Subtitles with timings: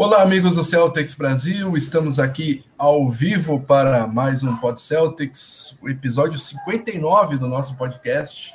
[0.00, 1.76] Olá, amigos do Celtics Brasil.
[1.76, 8.54] Estamos aqui ao vivo para mais um Pod Celtics, o episódio 59 do nosso podcast.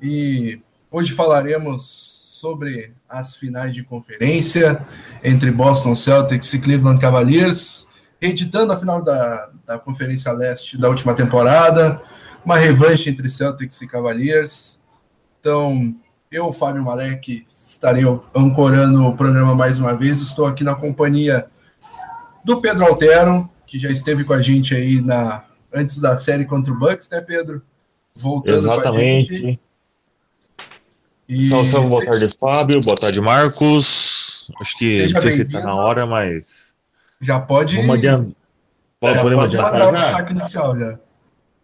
[0.00, 0.58] E
[0.90, 1.84] hoje falaremos
[2.40, 4.82] sobre as finais de conferência
[5.22, 7.86] entre Boston Celtics e Cleveland Cavaliers,
[8.18, 12.00] editando a final da, da Conferência Leste da última temporada,
[12.42, 14.80] uma revanche entre Celtics e Cavaliers.
[15.40, 15.94] Então,
[16.32, 17.44] eu, Fábio Malek,
[17.74, 18.04] estarei
[18.34, 20.20] ancorando o programa mais uma vez.
[20.20, 21.46] Estou aqui na companhia
[22.44, 26.72] do Pedro Altero, que já esteve com a gente aí na antes da série contra
[26.72, 27.60] o Bucks, né, Pedro?
[28.16, 29.58] Voltando Exatamente.
[31.28, 31.40] E...
[31.40, 32.80] Salve, salve, boa tarde, Fábio.
[32.80, 34.48] Boa tarde, Marcos.
[34.60, 36.74] Acho que Seja não sei se está na hora, mas.
[37.20, 37.76] Já pode.
[37.76, 38.34] Vamos adiantar.
[39.00, 39.88] Pode, podemos adiantar.
[39.88, 40.98] o saque inicial já.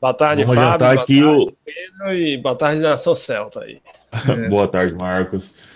[0.01, 0.79] Boa tarde, Vamos Fábio.
[0.79, 1.53] Boa aqui tarde, o...
[1.65, 2.15] Pedro.
[2.17, 3.81] E boa tarde, Nação Celta aí.
[4.29, 4.49] É.
[4.49, 5.70] boa tarde, Marcos.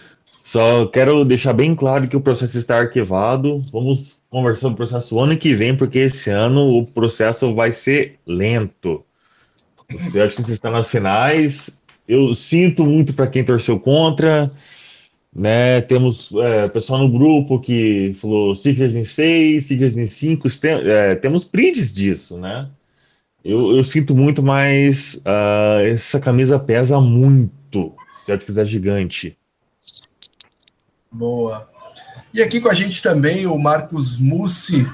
[0.46, 3.64] Só quero deixar bem claro que o processo está arquivado.
[3.72, 8.18] Vamos conversar sobre o processo ano que vem, porque esse ano o processo vai ser
[8.26, 9.02] lento.
[9.90, 11.80] O Celtics está nas finais.
[12.06, 14.51] Eu sinto muito para quem torceu contra.
[15.34, 21.16] Né, temos é, pessoal no grupo que falou Sixers em 6, Sixers em 5, é,
[21.16, 22.68] temos prints disso, né?
[23.45, 27.95] Eu, eu sinto muito, mas uh, essa camisa pesa muito.
[28.24, 29.36] Celtics é gigante.
[31.15, 31.70] Boa.
[32.32, 34.84] E aqui com a gente também o Marcos Mussi,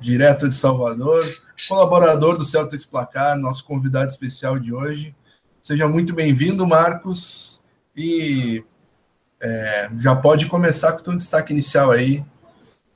[0.00, 1.24] direto de Salvador,
[1.68, 5.14] colaborador do Celtics Placar, nosso convidado especial de hoje.
[5.62, 7.60] Seja muito bem-vindo, Marcos.
[7.96, 8.64] E
[9.40, 12.24] é, já pode começar com o teu destaque inicial aí.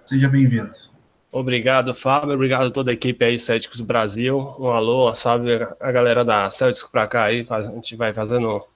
[0.05, 0.72] Seja bem-vindo.
[1.30, 2.34] Obrigado, Fábio.
[2.34, 4.56] Obrigado a toda a equipe aí, Celtics Brasil.
[4.58, 7.47] Um alô, salve a galera da Celtics pra cá aí.
[7.48, 8.66] A gente vai fazendo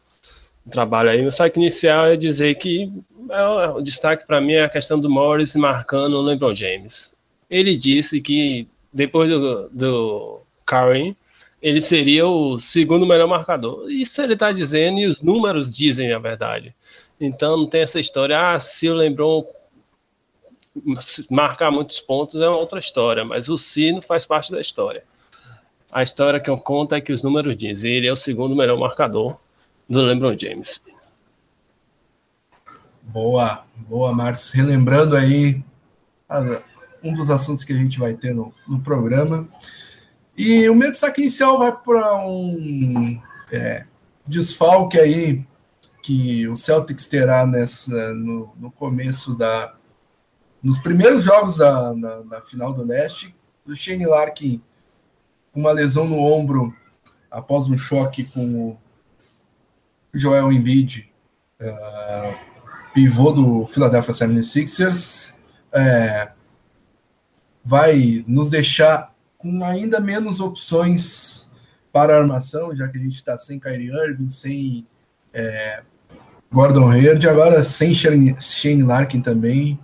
[0.65, 1.19] um trabalho aí.
[1.19, 2.93] Meu destaque inicial é dizer que
[3.31, 7.15] é, o destaque para mim é a questão do Morris marcando o LeBron James.
[7.49, 11.17] Ele disse que depois do, do Curry,
[11.61, 13.91] ele seria o segundo melhor marcador.
[13.91, 16.75] Isso ele está dizendo e os números dizem a verdade.
[17.21, 19.47] Então não tem essa história, ah, se o LeBron
[21.31, 25.03] marcar muitos pontos é outra história, mas o sino faz parte da história.
[25.91, 28.79] A história que eu conto é que os números dizem, ele é o segundo melhor
[28.79, 29.37] marcador
[29.89, 30.81] do LeBron James.
[33.09, 34.51] Boa, boa, Marcos.
[34.51, 35.65] Relembrando aí
[37.03, 39.49] um dos assuntos que a gente vai ter no, no programa.
[40.37, 43.23] E o meu destaque inicial vai para um
[43.53, 43.87] é,
[44.27, 45.47] desfalque aí
[46.03, 49.75] que o Celtics terá nessa, no, no começo da.
[50.61, 53.35] Nos primeiros jogos da, da, da final do Leste,
[53.65, 54.61] o Shane Larkin,
[55.55, 56.75] uma lesão no ombro
[57.31, 58.79] após um choque com o
[60.13, 61.09] Joel Embiid.
[61.61, 62.56] Uh,
[62.97, 65.35] pivô do Philadelphia 76ers,
[65.71, 66.31] é,
[67.63, 71.51] vai nos deixar com ainda menos opções
[71.93, 74.87] para armação, já que a gente está sem Kyrie Irving, sem
[75.35, 75.83] é,
[76.51, 79.79] Gordon Hayward, agora sem Shane, Larkin também.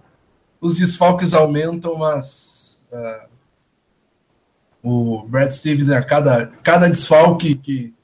[0.58, 3.28] Os desfalques aumentam, mas uh,
[4.82, 7.94] o Brad Stevens, a cada, cada desfalque que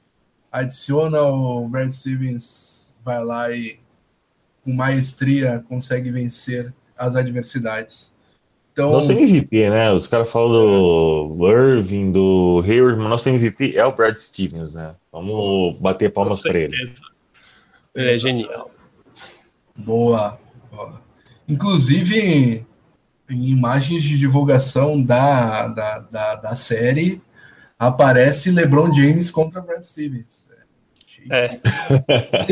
[0.52, 3.77] adiciona, o Brad Stevens vai lá e
[4.64, 8.12] com maestria consegue vencer as adversidades.
[8.72, 9.90] Então, nosso MVP, né?
[9.90, 14.94] Os caras falam do Irving, do Hayward, mas nosso MVP é o Brad Stevens, né?
[15.10, 16.76] Vamos bater palmas para ele.
[17.94, 18.70] Ele é genial.
[19.78, 20.38] Boa,
[20.70, 21.02] boa.
[21.48, 22.64] Inclusive,
[23.28, 27.20] em imagens de divulgação da, da, da, da série,
[27.78, 30.48] aparece LeBron James contra Brad Stevens.
[31.30, 31.60] É.
[32.08, 32.44] é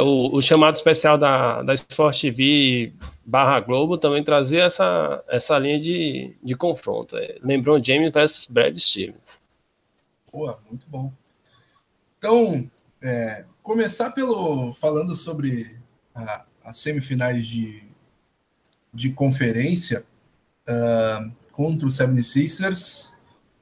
[0.00, 2.92] o, o, chamado especial da, da Sport TV
[3.24, 7.16] barra Globo também trazia essa, essa linha de, de confronto.
[7.16, 9.38] É, lembrou James versus Brad Stevens.
[10.32, 11.12] Boa, muito bom.
[12.18, 12.70] Então,
[13.02, 15.78] é, começar pelo falando sobre
[16.64, 17.82] as semifinais de,
[18.92, 20.04] de conferência
[20.68, 23.12] uh, contra o 76ers.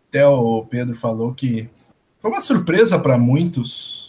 [0.09, 1.69] Até o Pedro falou que
[2.19, 4.08] foi uma surpresa para muitos.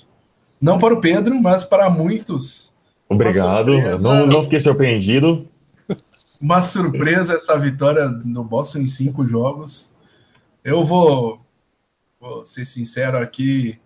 [0.61, 2.73] Não para o Pedro, mas para muitos.
[3.07, 3.71] Obrigado.
[4.01, 5.47] Não, não fiquei surpreendido.
[6.41, 9.91] Uma surpresa essa vitória do Boston em cinco jogos.
[10.63, 11.41] Eu vou,
[12.19, 13.79] vou ser sincero aqui.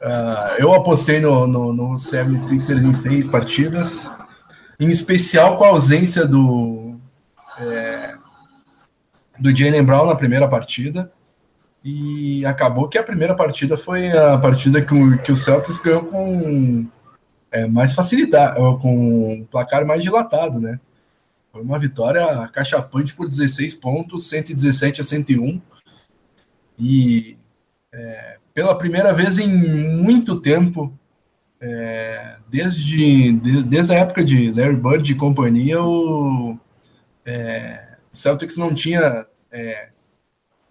[0.00, 4.08] Uh, eu apostei no, no, no 76ers em seis partidas,
[4.78, 6.94] em especial com a ausência do,
[7.58, 8.14] é,
[9.40, 11.10] do Jalen Brown na primeira partida.
[11.84, 16.04] E acabou que a primeira partida foi a partida que o, que o Celtics ganhou
[16.04, 16.86] com
[17.50, 20.80] é, mais facilidade, com um placar mais dilatado, né?
[21.52, 25.60] Foi uma vitória cachapante por 16 pontos, 117 a 101.
[26.78, 27.36] E
[27.92, 30.92] é, pela primeira vez em muito tempo,
[31.60, 36.58] é, desde, de, desde a época de Larry Bird e companhia, o
[37.24, 39.88] é, Celtics não tinha é,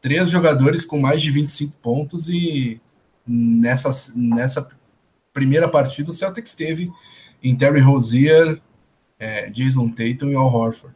[0.01, 2.79] três jogadores com mais de 25 pontos e
[3.25, 4.67] nessa, nessa
[5.33, 6.91] primeira partida o Celtics teve
[7.43, 8.61] em Terry Rozier,
[9.19, 10.95] é, Jason Tatum e Al Horford.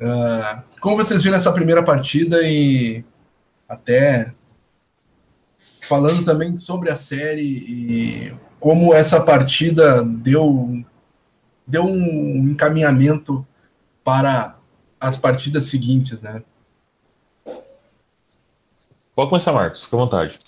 [0.00, 3.04] Uh, como vocês viram essa primeira partida e
[3.68, 4.32] até
[5.86, 10.84] falando também sobre a série e como essa partida deu,
[11.66, 13.46] deu um encaminhamento
[14.04, 14.56] para
[15.00, 16.42] as partidas seguintes, né?
[19.20, 20.38] Pode começar, Marcos, fica à vontade.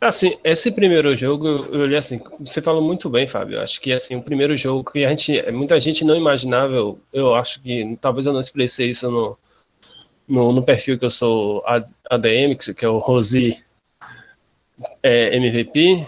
[0.00, 3.60] Assim, esse primeiro jogo, eu olhei assim, você falou muito bem, Fábio.
[3.60, 7.36] Acho que assim, o primeiro jogo que a gente, muita gente não imaginava, eu, eu
[7.36, 9.38] acho que talvez eu não expressei isso no,
[10.26, 13.62] no, no perfil que eu sou ADM, que é o Rosi
[15.04, 16.04] é, MVP,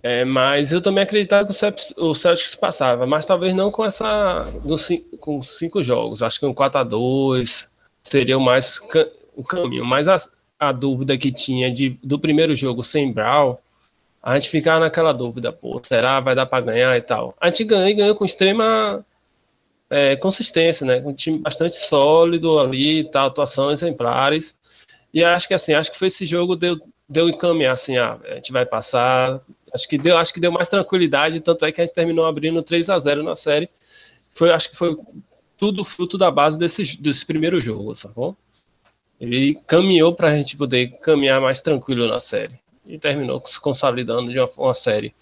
[0.00, 1.54] é, mas eu também acreditava que
[1.96, 4.46] o Celtics passava, mas talvez não com essa
[5.18, 6.22] com cinco jogos.
[6.22, 7.68] Acho que um 4 a 2
[8.04, 8.80] seria o mais
[9.34, 9.84] o caminho.
[9.84, 13.56] Mas as, a dúvida que tinha de, do primeiro jogo sem Brown,
[14.22, 17.34] a gente ficava naquela dúvida, pô, será vai dar para ganhar e tal.
[17.40, 19.04] A gente ganhou e ganhou com extrema
[19.88, 21.00] é, consistência, né?
[21.00, 24.56] Com um time bastante sólido ali, tal, atuação exemplares.
[25.14, 26.78] E acho que assim, acho que foi esse jogo deu
[27.08, 29.40] deu encaminhar assim, ah, a gente vai passar.
[29.72, 32.62] Acho que deu, acho que deu mais tranquilidade, tanto é que a gente terminou abrindo
[32.62, 33.68] 3 a 0 na série.
[34.34, 34.96] Foi, acho que foi
[35.56, 38.36] tudo fruto da base desse, desse primeiro jogo, sacou?
[39.20, 42.58] Ele caminhou para a gente poder caminhar mais tranquilo na série.
[42.86, 45.14] E terminou se consolidando de uma, uma série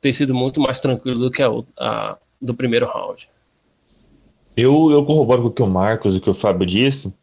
[0.00, 3.28] ter sido muito mais tranquilo do que a, a do primeiro round.
[4.56, 7.14] Eu, eu corroboro com o que o Marcos e o que o Fábio disse.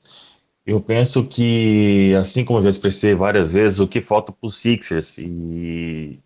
[0.65, 4.55] Eu penso que, assim como eu já expressei várias vezes, o que falta para os
[4.55, 6.19] Sixers, e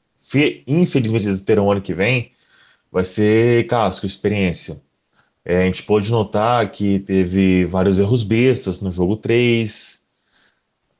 [0.68, 2.32] infelizmente eles terão ano que vem,
[2.92, 4.82] vai ser casco, experiência.
[5.50, 10.02] É, a gente pôde notar que teve vários erros bestas no jogo 3.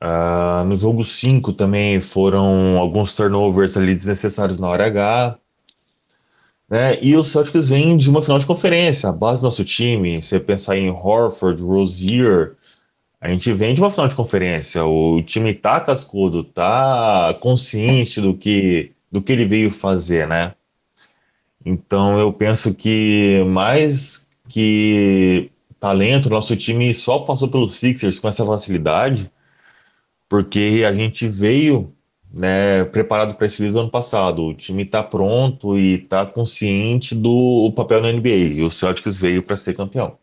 [0.00, 5.38] ah, no jogo 5 também foram alguns turnovers ali desnecessários na hora H.
[6.66, 6.98] Né?
[7.02, 9.10] E os Celtics vêm de uma final de conferência.
[9.10, 12.56] A base do nosso time, você pensar em Horford, Rozier,
[13.20, 14.82] a gente vem de uma final de conferência.
[14.82, 20.54] O time tá cascudo, tá consciente do que, do que ele veio fazer, né?
[21.66, 28.44] Então eu penso que mais que talento, nosso time só passou pelos Sixers com essa
[28.44, 29.30] facilidade,
[30.28, 31.92] porque a gente veio
[32.32, 34.44] né, preparado para esse do ano passado.
[34.44, 38.28] O time está pronto e está consciente do papel na NBA.
[38.28, 40.16] E o Celtics veio para ser campeão.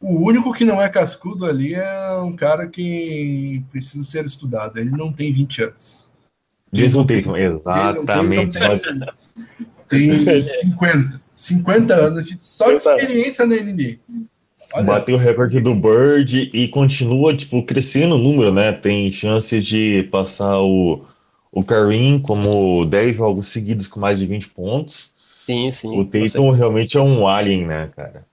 [0.00, 4.78] O único que não é cascudo ali é um cara que precisa ser estudado.
[4.78, 6.08] Ele não tem 20 anos.
[6.72, 8.58] Jason Tatum, exatamente.
[8.58, 9.06] Jason Tatum
[9.88, 11.27] tem, tem 50.
[11.38, 13.98] 50 anos só de experiência na NBA.
[14.74, 14.84] Olha.
[14.84, 18.72] Bateu o recorde do Bird e continua, tipo, crescendo o número, né?
[18.72, 21.04] Tem chances de passar o,
[21.52, 25.14] o Karim como 10 jogos seguidos com mais de 20 pontos.
[25.16, 25.96] Sim, sim.
[25.96, 28.26] O Tatum realmente é um alien, né, cara?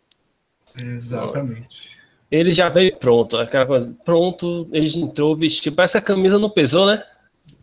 [0.75, 1.95] Exatamente.
[2.31, 6.49] Ele já veio pronto, aquela coisa, pronto, ele entrou, vestiu, parece que a camisa não
[6.49, 7.03] pesou, né?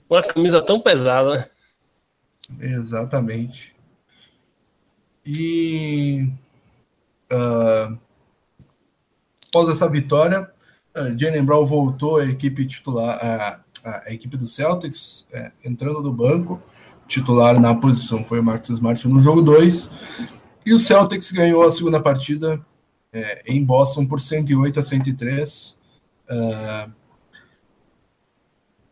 [0.08, 1.50] Uma camisa tão pesada?
[2.60, 3.71] Exatamente.
[5.24, 6.28] E
[7.32, 7.98] uh,
[9.48, 10.50] após essa vitória,
[10.96, 16.60] uh, Jalen Brown voltou à equipe titular, a, equipe do Celtics, uh, entrando do banco.
[17.06, 19.90] Titular na posição foi o Marcus Smart no jogo 2.
[20.64, 22.64] E o Celtics ganhou a segunda partida
[23.12, 25.76] é, em Boston por 108 a 103.
[26.30, 26.92] Uh,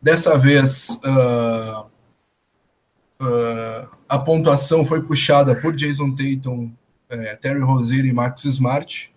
[0.01, 1.90] dessa vez, uh,
[3.21, 6.73] uh, a pontuação foi puxada por Jason Tatum,
[7.09, 9.13] é, Terry Rozier e Marcus Smart,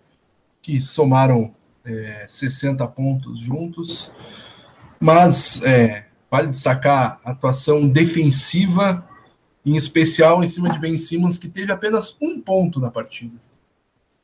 [0.61, 4.11] que somaram é, 60 pontos juntos.
[4.99, 9.07] Mas é, vale destacar a atuação defensiva,
[9.65, 13.35] em especial em cima de Ben Simmons, que teve apenas um ponto na partida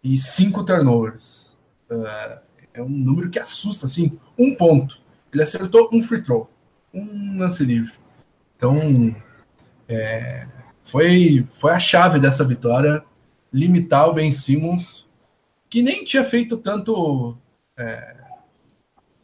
[0.04, 1.58] e cinco turnovers.
[1.90, 2.40] Uh,
[2.74, 5.00] é um número que assusta, assim, um ponto.
[5.34, 6.50] Ele acertou um free throw,
[6.94, 7.94] um lance livre.
[8.56, 8.80] Então,
[9.94, 10.48] é,
[10.84, 13.04] foi, foi a chave dessa vitória,
[13.54, 15.08] limitar o Ben Simmons,
[15.70, 17.38] que nem tinha feito tanto
[17.78, 18.16] é,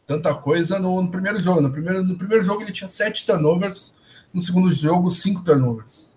[0.06, 1.60] tanta coisa no, no, primeiro jogo.
[1.60, 3.94] No primeiro, no primeiro jogo ele tinha sete turnovers,
[4.32, 6.08] no segundo jogo, cinco turnovers.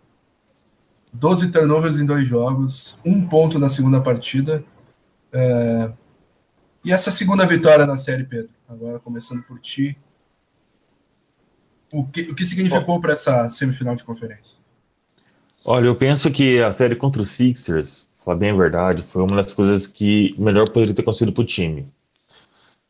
[1.13, 4.63] 12 turnovers em dois jogos, um ponto na segunda partida.
[5.33, 5.91] É,
[6.85, 8.49] e essa segunda vitória na série, Pedro?
[8.67, 9.97] Agora começando por ti.
[11.91, 14.61] O que, o que significou para essa semifinal de conferência?
[15.63, 19.35] Olha, eu penso que a série contra os Sixers, falar bem a verdade, foi uma
[19.35, 21.87] das coisas que melhor poderia ter acontecido para o time.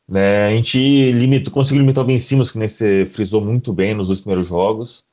[0.07, 4.07] Né, a gente limitou, conseguiu limitar o Ben Simmons, que você frisou muito bem nos
[4.07, 5.03] dois primeiros jogos.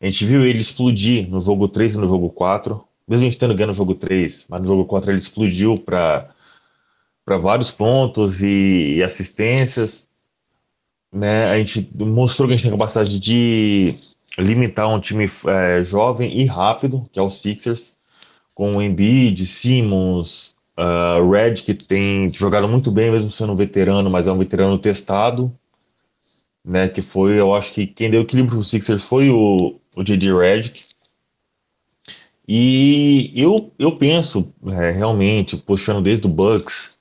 [0.00, 2.82] A gente viu ele explodir no jogo 3 e no jogo 4.
[3.08, 6.28] Mesmo a gente tendo ganho no jogo 3, mas no jogo 4 ele explodiu para
[7.40, 10.08] vários pontos e, e assistências.
[11.12, 13.94] Né, a gente mostrou que a gente tem capacidade de
[14.38, 17.96] limitar um time é, jovem e rápido, que é o Sixers,
[18.54, 24.10] com o Embiid, Simmons, uh, Red, que tem jogado muito bem, mesmo sendo um veterano,
[24.10, 25.52] mas é um veterano testado,
[26.64, 30.04] né, que foi, eu acho que quem deu equilíbrio para o Sixers foi o, o
[30.04, 30.32] J.D.
[30.32, 30.84] Redick,
[32.48, 36.95] e eu, eu penso, é, realmente, puxando desde o Bucks,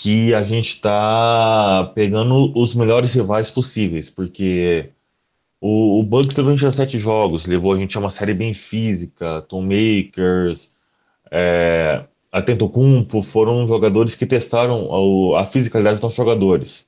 [0.00, 4.88] que a gente está pegando os melhores rivais possíveis, porque
[5.60, 8.32] o, o Bucks levou a gente a sete jogos, levou a gente a uma série
[8.32, 10.74] bem física, Tom Makers,
[11.30, 16.86] é, Atentocumpo, foram jogadores que testaram a, a fisicalidade dos nossos jogadores.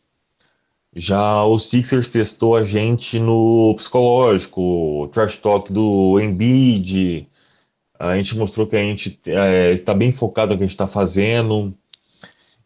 [0.97, 7.29] Já o Sixers testou a gente no psicológico, trash talk do Embiid,
[7.99, 10.87] a gente mostrou que a gente é, está bem focado no que a gente está
[10.87, 11.77] fazendo.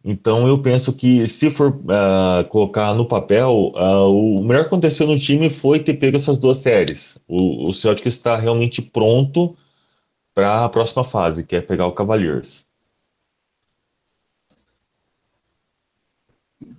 [0.09, 5.05] Então eu penso que se for uh, colocar no papel, uh, o melhor que aconteceu
[5.05, 7.21] no time foi ter pego essas duas séries.
[7.27, 9.57] O, o Celtic está realmente pronto
[10.33, 12.69] para a próxima fase, que é pegar o Cavaliers.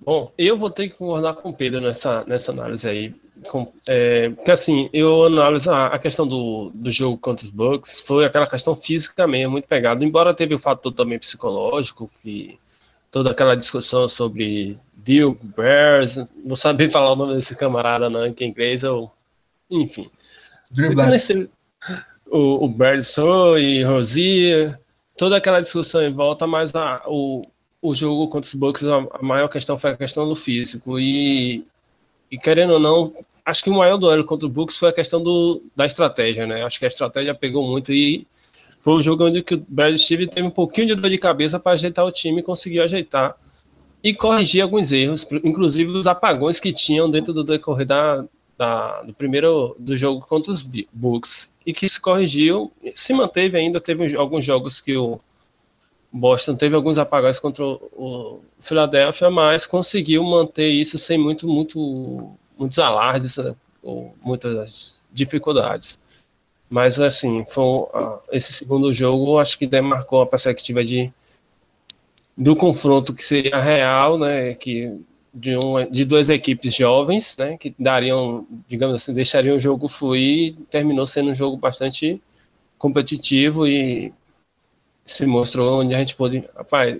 [0.06, 3.14] Bom, eu vou ter que concordar com o Pedro nessa, nessa análise aí.
[3.50, 8.04] Com, é, porque assim, eu analiso a, a, questão do, do jogo contra os Bucks,
[8.04, 12.58] foi aquela questão física mesmo, muito pegada, embora teve o fator também psicológico, que
[13.18, 18.44] toda aquela discussão sobre Duke, Bears, não sabia falar o nome desse camarada não, que
[18.44, 19.12] é inglês, ou
[19.72, 20.08] enfim.
[22.30, 24.80] O, o Berson e Rosier,
[25.18, 27.42] toda aquela discussão em volta, mas a, o,
[27.82, 31.66] o jogo contra os Bucks, a, a maior questão foi a questão do físico, e,
[32.30, 35.24] e querendo ou não, acho que o maior duelo contra o Bucks foi a questão
[35.24, 36.64] do, da estratégia, né?
[36.64, 38.28] Acho que a estratégia pegou muito e
[38.88, 41.74] foi um jogo onde o Brad Steve teve um pouquinho de dor de cabeça para
[41.74, 43.36] ajeitar o time e conseguiu ajeitar
[44.02, 48.24] e corrigir alguns erros, inclusive os apagões que tinham dentro do decorrer da,
[48.58, 53.82] da, do primeiro do jogo contra os Bucks e que se corrigiu, se manteve ainda,
[53.82, 55.20] teve alguns jogos que o
[56.10, 62.32] Boston teve alguns apagões contra o, o Philadelphia, mas conseguiu manter isso sem muito, muito,
[62.58, 63.54] muitos alardes né,
[63.84, 66.00] ou muitas dificuldades.
[66.70, 71.12] Mas, assim, foi, uh, esse segundo jogo, acho que demarcou a perspectiva de,
[72.36, 74.54] do confronto que seria real, né?
[74.56, 75.00] Que
[75.34, 77.58] de, um, de duas equipes jovens, né?
[77.58, 80.56] Que dariam, digamos assim, deixariam o jogo fluir.
[80.70, 82.22] Terminou sendo um jogo bastante
[82.78, 84.14] competitivo e
[85.06, 87.00] se mostrou onde a gente pôde, rapaz,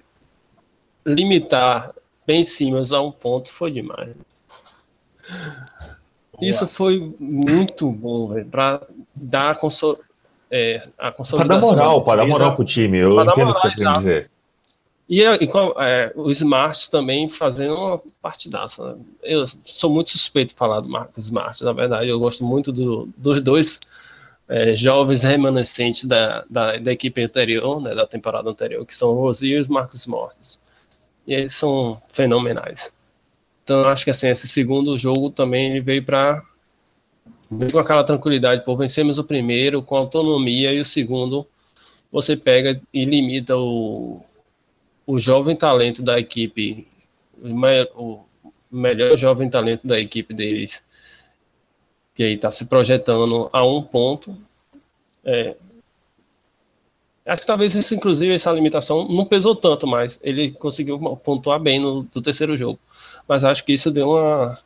[1.06, 1.94] limitar
[2.26, 4.16] bem cima a um ponto foi demais.
[6.42, 8.82] Isso foi muito bom, para
[9.22, 10.00] dar consol,
[10.50, 11.60] é, a consolidação.
[11.60, 13.90] Para dar moral, para dar moral para o time, eu entendo o que você quer
[13.90, 14.32] dizer.
[15.10, 18.94] E, e é, o Smart também fazendo uma partidaça.
[18.94, 19.02] Né?
[19.24, 22.10] Eu sou muito suspeito de falar do Marcos Smart, na verdade.
[22.10, 23.80] Eu gosto muito do, dos dois
[24.50, 29.22] é, jovens remanescentes da, da, da, equipe anterior, né, da temporada anterior, que são o
[29.22, 30.60] Rosier e os Marcos Mortos.
[31.26, 32.94] E eles são fenomenais.
[33.64, 36.42] Então, acho que assim, esse segundo jogo também ele veio para
[37.50, 41.48] veio com aquela tranquilidade, por vencermos o primeiro com autonomia e o segundo
[42.12, 44.22] você pega e limita o,
[45.06, 46.88] o jovem talento da equipe,
[47.42, 48.26] o, o
[48.72, 50.84] melhor jovem talento da equipe deles,
[52.16, 54.36] que aí está se projetando a um ponto.
[55.24, 55.56] É,
[57.26, 61.80] acho que talvez isso, inclusive, essa limitação não pesou tanto, mas ele conseguiu pontuar bem
[61.80, 62.80] no do terceiro jogo
[63.28, 64.58] mas acho que isso deu uma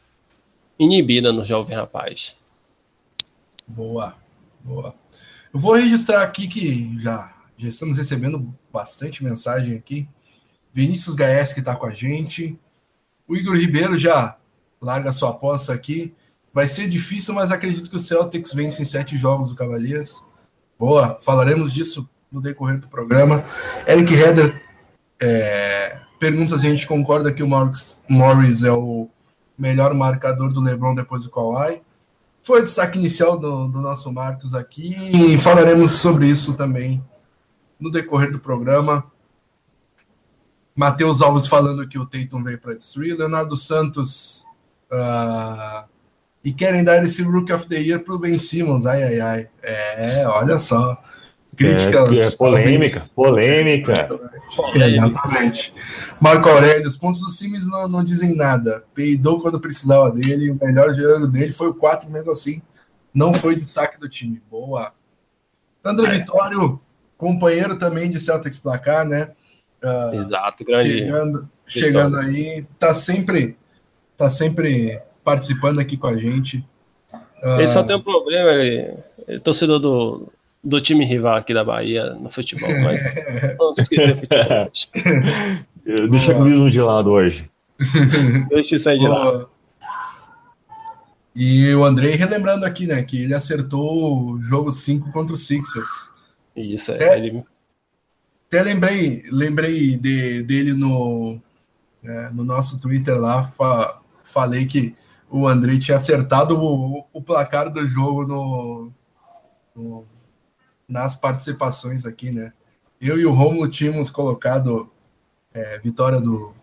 [0.77, 2.35] inibida no jovem rapaz.
[3.71, 4.15] Boa,
[4.65, 4.93] boa.
[5.53, 10.09] Eu vou registrar aqui que já, já estamos recebendo bastante mensagem aqui.
[10.73, 12.59] Vinícius Gaes que está com a gente.
[13.25, 14.35] O Igor Ribeiro já
[14.81, 16.13] larga sua aposta aqui.
[16.53, 20.21] Vai ser difícil, mas acredito que o Celtics vence em sete jogos do Cavaliers.
[20.77, 23.45] Boa, falaremos disso no decorrer do programa.
[23.87, 24.61] Eric Heder
[25.21, 29.07] é, pergunta se a gente concorda que o Morris é o
[29.57, 31.81] melhor marcador do LeBron depois do Kawhi.
[32.41, 34.95] Foi o destaque inicial do, do nosso Marcos aqui
[35.33, 37.03] e falaremos sobre isso também
[37.79, 39.05] no decorrer do programa.
[40.75, 43.17] Matheus Alves falando que o Tatum veio para destruir.
[43.17, 44.45] Leonardo Santos.
[44.91, 45.87] Uh,
[46.43, 48.85] e querem dar esse Rookie of the Year pro Ben Simmons.
[48.85, 49.49] Ai, ai, ai.
[49.61, 51.01] É, olha só.
[51.55, 52.11] Críticas.
[52.11, 54.09] É, é polêmica, polêmica.
[54.75, 55.73] Exatamente.
[56.19, 58.83] Marco Aurélio, os pontos do Simmons não, não dizem nada.
[58.93, 60.51] Peidou quando precisava dele.
[60.51, 62.61] O melhor jogo dele foi o 4, mesmo assim.
[63.13, 64.41] Não foi destaque do time.
[64.49, 64.93] Boa.
[65.83, 66.19] André é.
[66.19, 66.79] Vitório,
[67.17, 69.31] companheiro também de Celtics placar, né?
[69.83, 70.93] Uh, Exato, grande.
[70.93, 73.57] Chegando, chegando aí, tá sempre,
[74.15, 76.65] tá sempre participando aqui com a gente.
[77.43, 80.31] Uh, ele só tem um problema, ele, ele é torcedor do,
[80.63, 83.01] do time rival aqui da Bahia no futebol, mas
[83.57, 84.71] não esquecer futebol.
[86.09, 87.49] Deixa comigo de lado hoje.
[88.49, 89.49] Deixa isso aí de lado.
[91.35, 96.09] E o Andrei relembrando aqui, né, que ele acertou o jogo 5 contra o Sixers.
[96.55, 96.95] Isso, é.
[96.95, 97.43] Até, ele...
[98.47, 101.39] até lembrei, lembrei de, dele no,
[102.03, 104.93] é, no nosso Twitter lá, fa, falei que
[105.29, 108.91] o Andrei tinha acertado o, o placar do jogo no,
[109.73, 110.05] no,
[110.91, 112.51] nas participações aqui, né?
[112.99, 114.91] Eu e o Romulo tínhamos colocado
[115.53, 116.53] é, vitória do,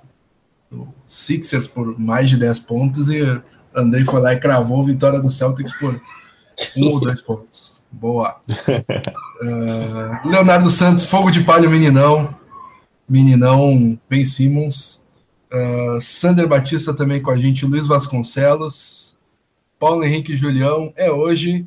[0.70, 3.22] do Sixers por mais de 10 pontos e
[3.74, 6.00] Andrei foi lá e cravou vitória do Celtics por
[6.76, 7.84] um ou dois pontos.
[7.90, 8.40] Boa.
[9.40, 12.36] Uh, Leonardo Santos, fogo de palha, meninão.
[13.08, 15.00] Meninão, Ben Simmons.
[15.52, 17.64] Uh, Sander Batista também com a gente.
[17.64, 19.16] Luiz Vasconcelos.
[19.78, 20.92] Paulo Henrique Julião.
[20.96, 21.66] É hoje.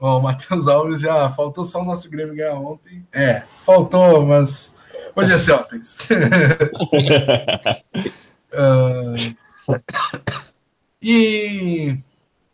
[0.00, 3.06] Ó, o Matheus Alves já faltou só o nosso Grêmio ganhar ontem.
[3.12, 4.74] É, faltou, mas
[5.14, 6.08] hoje é Celtics.
[8.52, 9.14] uh,
[11.00, 11.96] E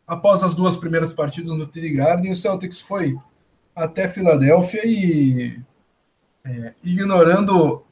[0.06, 3.16] após as duas primeiras partidas no TD Garden, o Celtics foi
[3.74, 5.60] até Filadélfia e
[6.44, 7.82] é, ignorando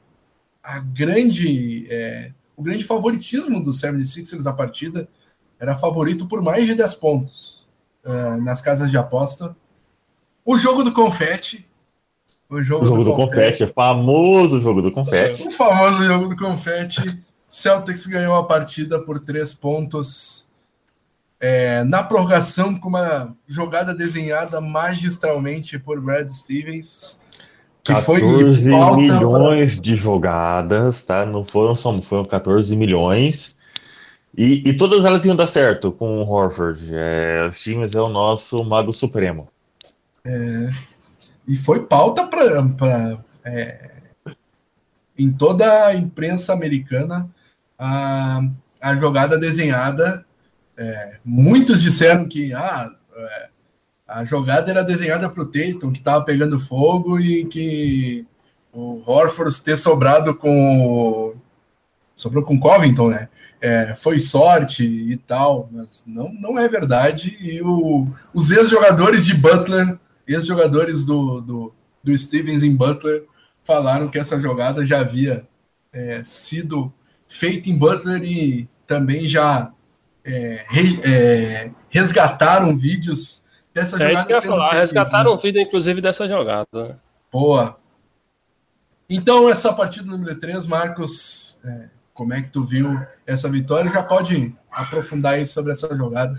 [0.63, 5.09] a grande, é, o grande favoritismo do 76ers da partida,
[5.59, 7.52] era favorito por mais de 10 pontos
[8.05, 9.55] é, nas casas de aposta.
[10.45, 11.67] O jogo do confete.
[12.49, 15.47] O jogo, o jogo do, do confete, é famoso jogo do confete.
[15.47, 17.19] O famoso jogo do confete.
[17.47, 20.47] Celtics ganhou a partida por três pontos
[21.39, 27.19] é, na prorrogação, com uma jogada desenhada magistralmente por Brad Stevens.
[27.83, 29.83] Que 14 foi milhões pra...
[29.83, 31.25] de jogadas, tá?
[31.25, 33.55] Não foram só, foram 14 milhões.
[34.35, 36.89] E, e todas elas iam dar certo com o Horford.
[36.91, 39.47] É, o Stevens é o nosso mago supremo.
[40.25, 40.69] É,
[41.47, 43.91] e foi pauta para é,
[45.17, 47.29] em toda a imprensa americana
[47.77, 48.39] a,
[48.81, 50.25] a jogada desenhada
[50.77, 53.49] é, muitos disseram que ah, é,
[54.07, 58.25] a jogada era desenhada para o Tatum, que estava pegando fogo e que
[58.71, 61.35] o Horford ter sobrado com
[62.15, 63.29] sobrou com Covington, né?
[63.61, 67.37] É, foi sorte e tal, mas não, não é verdade.
[67.39, 69.97] E o, os ex-jogadores de Butler,
[70.27, 71.73] ex-jogadores do, do,
[72.03, 73.25] do Stevens em Butler,
[73.63, 75.47] falaram que essa jogada já havia
[75.93, 76.93] é, sido
[77.27, 79.71] feita em Butler e também já
[80.25, 80.59] é,
[81.03, 84.37] é, resgataram vídeos dessa é jogada.
[84.37, 86.99] Isso falar, resgataram um vídeo, inclusive, dessa jogada.
[87.31, 87.77] Boa.
[89.09, 93.91] Então, essa partida número 3, Marcos, é, como é que tu viu essa vitória?
[93.91, 96.37] Já pode aprofundar aí sobre essa jogada.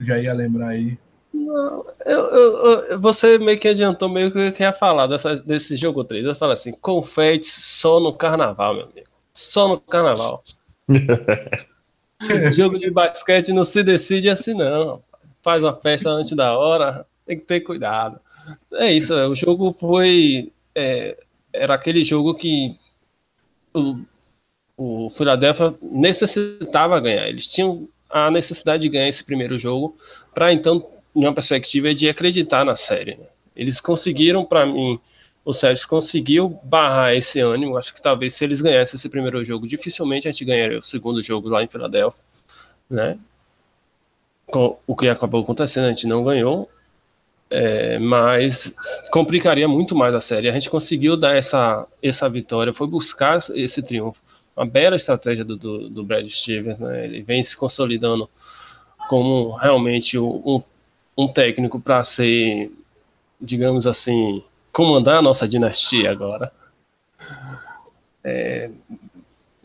[0.00, 0.98] Já ia lembrar aí.
[1.32, 5.76] Não, eu, eu, eu, você meio que adiantou meio que eu ia falar dessa, desse
[5.76, 6.24] jogo 3.
[6.26, 9.06] Eu falo assim, confete só no carnaval, meu amigo.
[9.32, 10.42] Só no carnaval.
[12.54, 15.02] Jogo de basquete não se decide assim, não.
[15.42, 18.20] Faz uma festa antes da hora, tem que ter cuidado.
[18.74, 20.52] É isso, é, o jogo foi.
[20.74, 21.16] É,
[21.52, 22.78] era aquele jogo que
[23.74, 24.00] o,
[24.82, 27.28] o Philadelphia necessitava ganhar.
[27.28, 29.96] Eles tinham a necessidade de ganhar esse primeiro jogo
[30.34, 33.14] para então, numa perspectiva de acreditar na série.
[33.14, 33.26] Né?
[33.54, 34.98] Eles conseguiram, para mim,
[35.44, 37.76] o Sérgio conseguiu barrar esse ânimo.
[37.76, 41.22] Acho que talvez se eles ganhassem esse primeiro jogo, dificilmente a gente ganharia o segundo
[41.22, 42.20] jogo lá em Filadélfia,
[42.90, 43.18] né?
[44.46, 46.68] Com o que acabou acontecendo, a gente não ganhou,
[47.48, 48.74] é, mas
[49.10, 50.48] complicaria muito mais a série.
[50.48, 54.20] A gente conseguiu dar essa, essa vitória, foi buscar esse triunfo.
[54.56, 57.04] Uma bela estratégia do, do, do Brad Stevens, né?
[57.04, 58.28] Ele vem se consolidando
[59.08, 60.62] como realmente um,
[61.16, 62.70] um técnico para ser,
[63.40, 66.52] digamos assim, comandar a nossa dinastia agora.
[68.24, 68.70] É,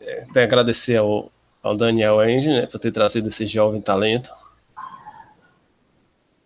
[0.00, 1.30] é, agradecer ao,
[1.62, 4.32] ao Daniel Enge, né, por ter trazido esse jovem talento.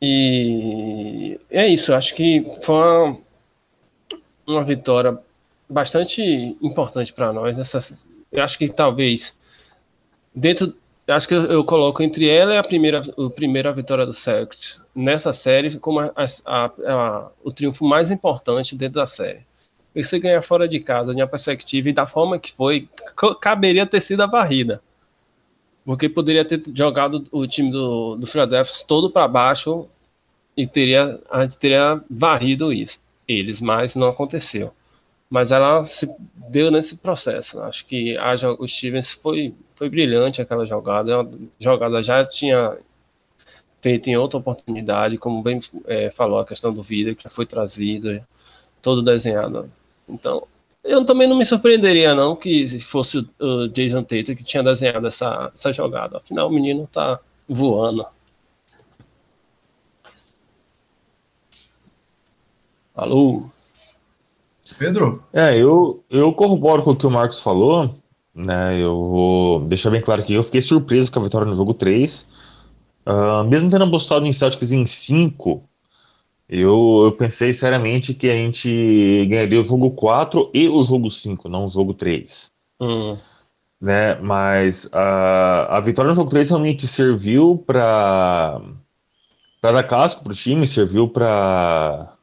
[0.01, 3.19] E é isso, acho que foi uma,
[4.47, 5.17] uma vitória
[5.69, 7.59] bastante importante para nós.
[7.59, 7.79] Essa,
[8.33, 9.37] eu acho que talvez
[10.35, 10.75] dentro,
[11.07, 15.33] acho que eu, coloco entre ela e a primeira, a primeira vitória do Celtics nessa
[15.33, 16.13] série como a,
[16.47, 19.41] a, a, o triunfo mais importante dentro da série.
[19.95, 22.89] Você ganhar fora de casa, de uma perspectiva e da forma que foi,
[23.41, 24.81] caberia ter sido a varrida.
[25.85, 29.87] Porque poderia ter jogado o time do, do Philadelphia todo para baixo
[30.57, 34.73] e teria, a gente teria varrido isso, eles, mas não aconteceu.
[35.33, 36.07] Mas ela se
[36.51, 37.59] deu nesse processo.
[37.61, 41.23] Acho que a, o Stevens foi, foi brilhante aquela jogada.
[41.23, 41.27] A
[41.59, 42.77] jogada já tinha
[43.81, 47.47] feito em outra oportunidade, como bem é, falou, a questão do vídeo que já foi
[47.47, 48.29] trazida,
[48.83, 49.73] todo desenhado.
[50.07, 50.47] Então,
[50.85, 55.51] eu também não me surpreenderia, não, que fosse o Jason Tatum que tinha desenhado essa,
[55.55, 56.19] essa jogada.
[56.19, 57.19] Afinal, o menino tá
[57.49, 58.05] voando.
[62.95, 63.51] Alô?
[64.83, 65.23] Pedro?
[65.33, 67.89] É, eu, eu corroboro com o que o Marcos falou,
[68.35, 68.81] né?
[68.81, 72.23] Eu vou deixar bem claro que eu fiquei surpreso com a vitória no jogo 3.
[73.07, 75.63] Uh, ah, mesmo tendo apostado em Celtics em 5,
[76.49, 81.49] eu, eu, pensei seriamente que a gente ganharia o jogo 4 e o jogo 5,
[81.49, 82.51] não o jogo 3.
[82.81, 83.17] Hum.
[83.81, 84.17] Né?
[84.17, 88.61] Mas a, a vitória no jogo 3 realmente serviu para
[89.63, 92.17] dar casco para o time, serviu para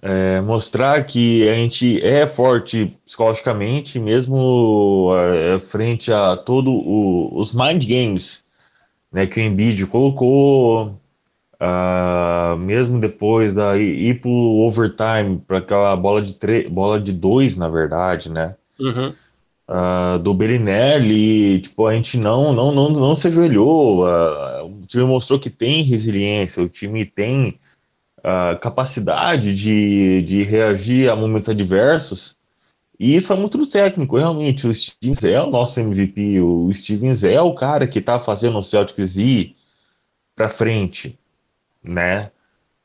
[0.00, 6.74] é, mostrar que a gente é forte psicologicamente, mesmo é, frente a todos
[7.32, 8.44] os mind games
[9.12, 10.98] né, que o Embiid colocou,
[11.60, 16.32] Uh, mesmo depois da ir pro overtime para aquela bola de
[16.70, 18.54] bola de dois, na verdade, né?
[18.78, 19.12] Uhum.
[19.68, 24.04] Uh, do Bellinelli, tipo, a gente não não não, não se ajoelhou.
[24.04, 27.58] Uh, o time mostrou que tem resiliência, o time tem
[28.60, 32.36] capacidade de, de reagir a momentos adversos.
[32.98, 34.66] E isso é muito do técnico, realmente.
[34.66, 38.64] O Stevens é o nosso MVP, o Stevens é o cara que tá fazendo o
[38.64, 39.56] Celtics ir
[40.34, 41.18] para frente
[41.86, 42.30] né?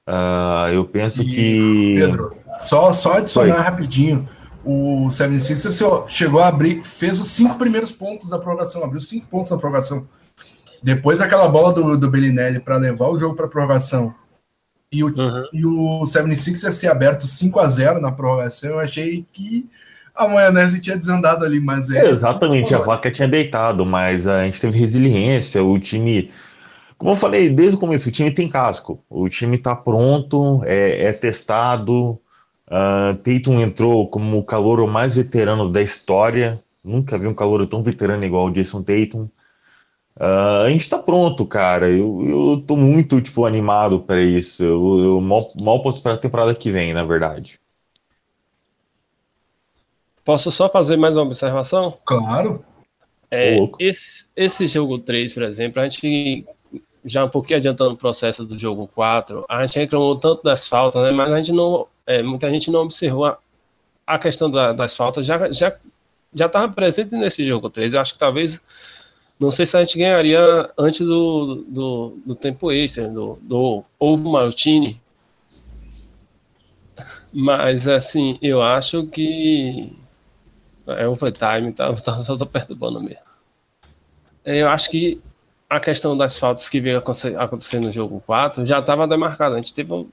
[0.07, 1.95] Uh, eu penso e, que.
[1.95, 3.63] Pedro, só, só adicionar Foi.
[3.63, 4.27] rapidinho.
[4.65, 9.51] O 76ers chegou a abrir, fez os cinco primeiros pontos da prorrogação, abriu cinco pontos
[9.51, 10.07] da prorrogação.
[10.81, 14.15] Depois aquela bola do, do Bellinelli para levar o jogo para prorrogação
[14.93, 15.43] e o, uhum.
[15.51, 19.67] e o 76ers ter aberto 5 a 0 na prorrogação, eu achei que
[20.15, 22.11] a maionese tinha desandado ali, mas é.
[22.11, 26.29] Exatamente, a vaca tinha deitado, mas a gente teve resiliência, o time
[27.03, 31.07] como eu falei desde o começo, o time tem casco, o time está pronto, é,
[31.07, 32.17] é testado.
[32.65, 36.63] Uh, Tatum entrou como o calor mais veterano da história.
[36.81, 39.27] Nunca vi um calor tão veterano igual o Jason Tatum.
[40.19, 41.89] Uh, a gente está pronto, cara.
[41.89, 44.63] Eu, eu tô muito tipo, animado para isso.
[44.63, 47.59] Eu, eu mal, mal posso esperar a temporada que vem, na verdade.
[50.23, 51.97] Posso só fazer mais uma observação?
[52.05, 52.63] Claro.
[53.29, 56.45] É, esse, esse jogo 3, por exemplo, a gente
[57.03, 61.01] já um pouquinho adiantando o processo do jogo 4, a gente reclamou tanto das faltas,
[61.01, 63.37] né, mas a gente não, é, muita gente não observou a,
[64.05, 65.75] a questão da, das faltas, já já
[66.33, 67.93] já estava presente nesse jogo 3.
[67.93, 68.61] Eu acho que talvez,
[69.43, 74.31] não sei se a gente ganharia antes do, do, do tempo extra, do, do Ovo
[74.31, 75.01] Maltini,
[77.31, 79.91] mas assim, eu acho que
[80.87, 83.21] é overtime, tá, tá, só tô perturbando mesmo.
[84.45, 85.21] Eu acho que
[85.69, 89.55] a questão das faltas que veio acontecer no jogo 4 já estava demarcada.
[89.55, 90.07] A gente teve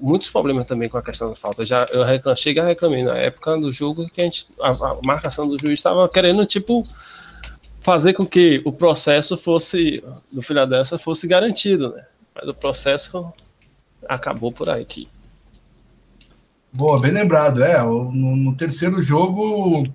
[0.00, 1.68] muitos problemas também com a questão das faltas.
[1.68, 4.98] Já eu reclam, cheguei a reclamar na época do jogo que a, gente, a, a
[5.02, 6.86] marcação do juiz estava querendo tipo
[7.80, 12.04] fazer com que o processo fosse do Philadelphia fosse garantido, né?
[12.34, 13.32] Mas o processo
[14.08, 15.08] acabou por aí aqui.
[16.72, 17.62] Boa, bem lembrado.
[17.62, 19.86] É, no, no terceiro jogo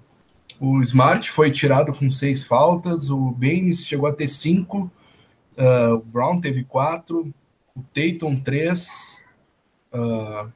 [0.60, 4.90] o Smart foi tirado com seis faltas, o Baines chegou a ter cinco,
[5.58, 7.34] uh, o Brown teve quatro,
[7.76, 9.22] o Tatum três,
[9.94, 10.50] uh,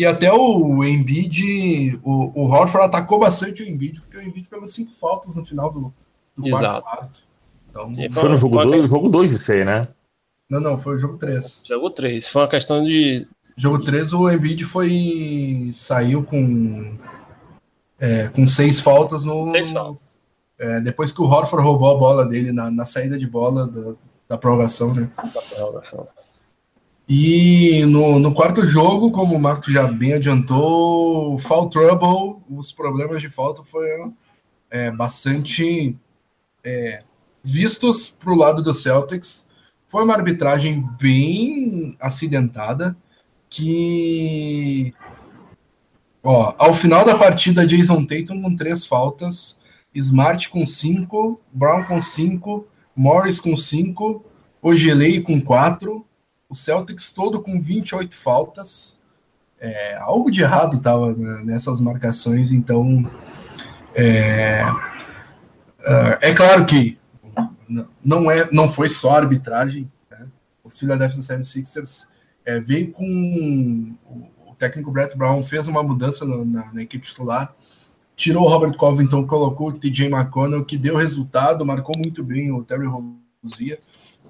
[0.00, 4.66] e até o Embiid, o, o Horford atacou bastante o Embiid, porque o Embiid pegou
[4.66, 5.92] cinco faltas no final do,
[6.34, 7.22] do quarto quarto.
[7.68, 9.88] Então, foi no jogo 2 jogo dois isso aí, né?
[10.48, 11.64] Não, não, foi o jogo 3.
[11.68, 13.28] Jogo 3, foi uma questão de.
[13.54, 15.68] Jogo 3, o Embiid foi.
[15.74, 16.96] saiu com
[18.00, 19.50] é, com seis faltas no.
[19.50, 20.02] Seis faltas.
[20.58, 23.94] É, depois que o Horford roubou a bola dele na, na saída de bola da,
[24.30, 25.10] da prorrogação, né?
[25.34, 26.08] Da prorrogação.
[27.12, 33.20] E no, no quarto jogo, como o Marco já bem adiantou, foul trouble, os problemas
[33.20, 34.16] de falta foram
[34.70, 35.98] é, bastante
[36.62, 37.02] é,
[37.42, 39.48] vistos para o lado do Celtics.
[39.88, 42.96] Foi uma arbitragem bem acidentada
[43.48, 44.94] que
[46.22, 49.58] Ó, ao final da partida, Jason Tatum com três faltas,
[49.92, 54.24] Smart com cinco, Brown com cinco, Morris com cinco,
[54.62, 56.06] Ogelei com quatro,
[56.50, 59.00] o Celtics todo com 28 faltas.
[59.58, 63.08] É, algo de errado estava nessas marcações, então
[63.94, 64.62] é,
[65.82, 66.98] é, é claro que
[68.02, 69.90] não, é, não foi só arbitragem.
[70.10, 70.26] Né?
[70.64, 72.08] O Philadelphia 76ers
[72.44, 73.94] é, veio com
[74.46, 77.54] o técnico Brett Brown fez uma mudança na, na, na equipe titular,
[78.16, 82.64] tirou o Robert Covington, colocou o TJ McConnell, que deu resultado, marcou muito bem o
[82.64, 83.78] Terry Rozier,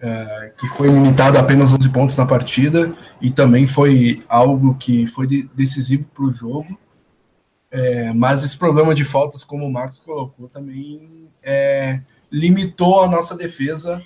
[0.01, 5.07] é, que foi limitado a apenas 11 pontos na partida, e também foi algo que
[5.07, 6.79] foi decisivo para o jogo.
[7.71, 13.37] É, mas esse problema de faltas, como o Marcos colocou, também é, limitou a nossa
[13.37, 14.03] defesa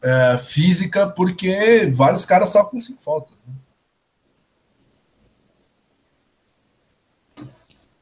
[0.00, 3.36] é, física, porque vários caras estavam com cinco faltas.
[3.46, 3.54] Né?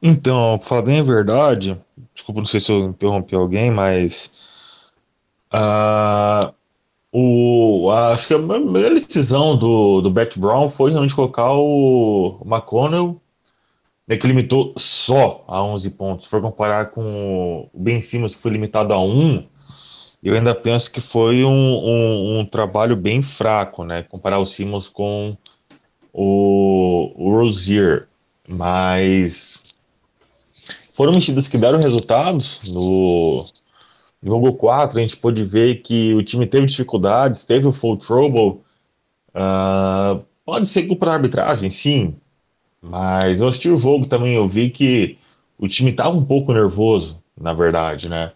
[0.01, 1.79] Então, para falar bem a verdade,
[2.13, 4.93] desculpa, não sei se eu interrompi alguém, mas
[5.53, 6.53] uh,
[7.13, 13.21] o, acho que a melhor decisão do, do Bet Brown foi realmente colocar o McConnell,
[14.07, 16.25] né, que limitou só a 11 pontos.
[16.25, 19.45] Se for comparar com o Ben Simmons, que foi limitado a 1,
[20.23, 24.03] eu ainda penso que foi um, um, um trabalho bem fraco, né?
[24.03, 25.37] Comparar o Simmons com
[26.11, 28.07] o, o Rozier.
[28.47, 29.63] Mas
[30.91, 32.73] foram mexidas que deram resultados.
[32.73, 33.45] No,
[34.23, 38.61] jogo 4, a gente pôde ver que o time teve dificuldades, teve o full trouble.
[39.29, 42.15] Uh, pode ser culpa da arbitragem, sim.
[42.81, 45.17] Mas eu assisti o jogo também, eu vi que
[45.57, 48.31] o time estava um pouco nervoso, na verdade, né?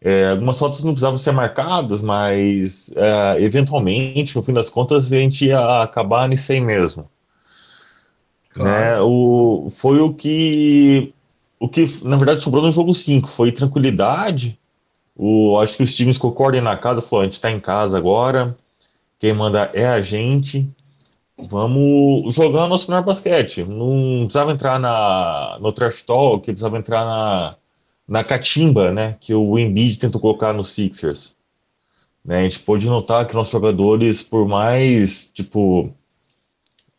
[0.00, 5.16] É, algumas fotos não precisavam ser marcadas, mas é, eventualmente, no fim das contas, a
[5.16, 7.08] gente ia acabar nisso aí mesmo.
[8.52, 8.70] Claro.
[8.70, 9.00] Né?
[9.00, 11.14] O, foi o que
[11.58, 14.58] o que, na verdade, sobrou no jogo 5 foi tranquilidade.
[15.16, 18.56] O, acho que os times concordem na casa, falou, a gente está em casa agora,
[19.18, 20.68] quem manda é a gente,
[21.38, 23.64] vamos jogar nosso melhor basquete.
[23.64, 27.56] Não precisava entrar na, no trash talk, precisava entrar na,
[28.06, 31.36] na catimba, né, que o Embiid tentou colocar no Sixers.
[32.24, 35.90] Né, a gente pôde notar que nossos jogadores, por mais, tipo,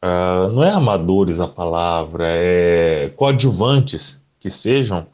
[0.04, 5.08] uh, não é amadores a palavra, é coadjuvantes, que sejam,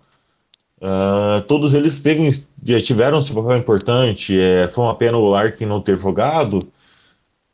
[0.81, 2.29] uh, todos eles teve,
[2.81, 4.39] tiveram seu papel importante.
[4.39, 6.67] É, foi uma pena o Larkin não ter jogado,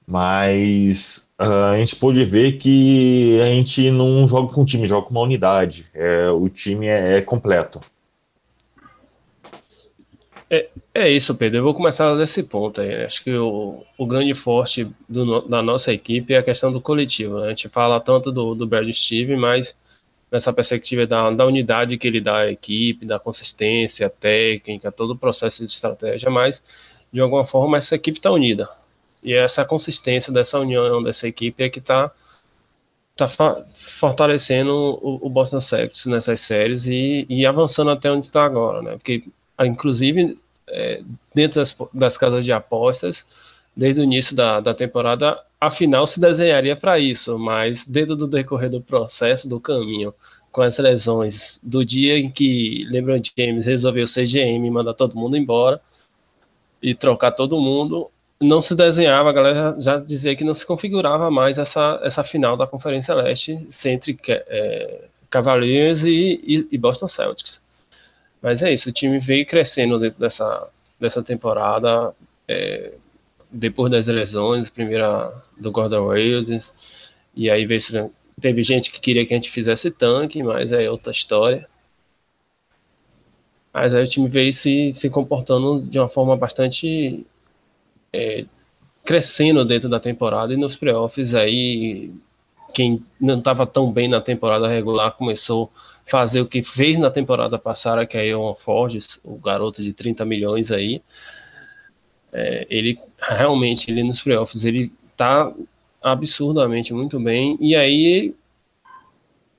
[0.06, 5.06] mas uh, a gente pôde ver que a gente não joga com um time, joga
[5.06, 5.86] com uma unidade.
[5.94, 7.80] É, o time é, é completo.
[10.50, 11.60] É, é, isso, Pedro.
[11.60, 13.04] Eu vou começar desse ponto aí.
[13.04, 17.40] Acho que o, o grande forte do, da nossa equipe é a questão do coletivo.
[17.40, 17.48] Né?
[17.48, 19.76] A gente fala tanto do, do Brad Steve, mas
[20.32, 25.18] nessa perspectiva da, da unidade que ele dá à equipe, da consistência técnica, todo o
[25.18, 26.63] processo de estratégia, mas
[27.12, 28.70] de alguma forma essa equipe está unida.
[29.24, 32.12] E essa consistência dessa união dessa equipe é que está
[33.16, 33.28] tá
[33.74, 38.92] fortalecendo o, o, Boston Celtics nessas séries e, e avançando até onde está agora, né?
[38.92, 39.24] Porque,
[39.62, 40.38] inclusive,
[40.70, 41.02] é,
[41.34, 43.26] dentro das, das casas de apostas,
[43.76, 48.70] desde o início da, da temporada, afinal se desenharia para isso, mas dentro do decorrer
[48.70, 50.13] do processo, do caminho,
[50.52, 55.15] com as lesões, do dia em que LeBron James resolveu ser GM e mandar todo
[55.15, 55.82] mundo embora
[56.82, 61.30] e trocar todo mundo, não se desenhava, a galera já dizia que não se configurava
[61.32, 67.62] mais essa, essa final da Conferência Leste entre é, Cavaliers e, e, e Boston Celtics.
[68.41, 72.13] Mas é isso, o time veio crescendo dentro dessa, dessa temporada,
[72.48, 72.93] é,
[73.52, 76.74] depois das eleições, primeira do Gordon Williams,
[77.36, 77.68] e aí
[78.40, 81.68] teve gente que queria que a gente fizesse tanque, mas é outra história.
[83.74, 87.26] Mas aí o time veio se, se comportando de uma forma bastante
[88.12, 88.46] é,
[89.06, 92.12] crescendo dentro da temporada e nos playoffs aí
[92.74, 95.72] quem não estava tão bem na temporada regular começou
[96.06, 99.94] a fazer o que fez na temporada passada, que é o Forges, o garoto de
[99.94, 101.02] 30 milhões aí,
[102.32, 105.51] é, ele realmente, ele nos playoffs, ele tá
[106.01, 107.58] absurdamente muito bem.
[107.60, 108.36] E aí,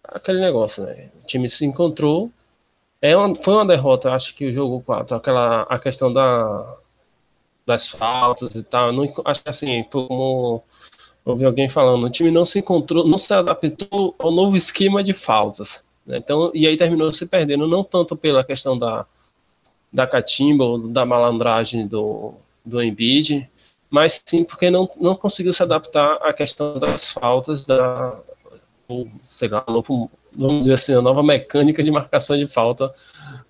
[0.04, 1.10] aquele negócio, né?
[1.22, 2.30] O time se encontrou.
[3.00, 6.76] É uma, foi uma derrota, acho que o jogo 4, aquela a questão da,
[7.66, 8.92] das faltas e tal.
[8.92, 10.64] Não, acho que assim, como
[11.24, 15.12] ouvi alguém falando, o time não se encontrou, não se adaptou ao novo esquema de
[15.12, 15.82] faltas.
[16.06, 16.18] Né?
[16.18, 19.06] Então, e aí terminou se perdendo, não tanto pela questão da,
[19.92, 22.34] da catimba ou da malandragem do,
[22.68, 23.48] do Embiid,
[23.90, 28.20] mas sim porque não, não conseguiu se adaptar à questão das faltas da
[28.86, 32.94] ou, sei lá, novo vamos dizer assim, a nova mecânica de marcação de falta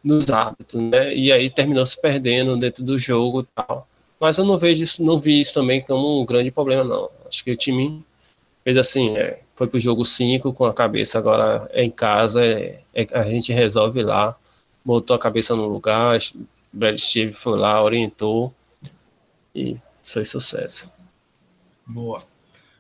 [0.03, 1.15] nos árbitros, né?
[1.15, 3.87] E aí terminou se perdendo dentro do jogo tal.
[4.19, 7.11] Mas eu não vejo isso, não vi isso também como um grande problema, não.
[7.29, 8.05] Acho que o time
[8.65, 12.81] fez assim, é, foi pro jogo 5 com a cabeça agora é em casa, é,
[12.95, 14.37] é, a gente resolve lá,
[14.85, 16.19] botou a cabeça no lugar,
[16.73, 18.53] Brad Steve foi lá, orientou
[19.59, 20.91] e foi sucesso.
[21.87, 22.23] Boa.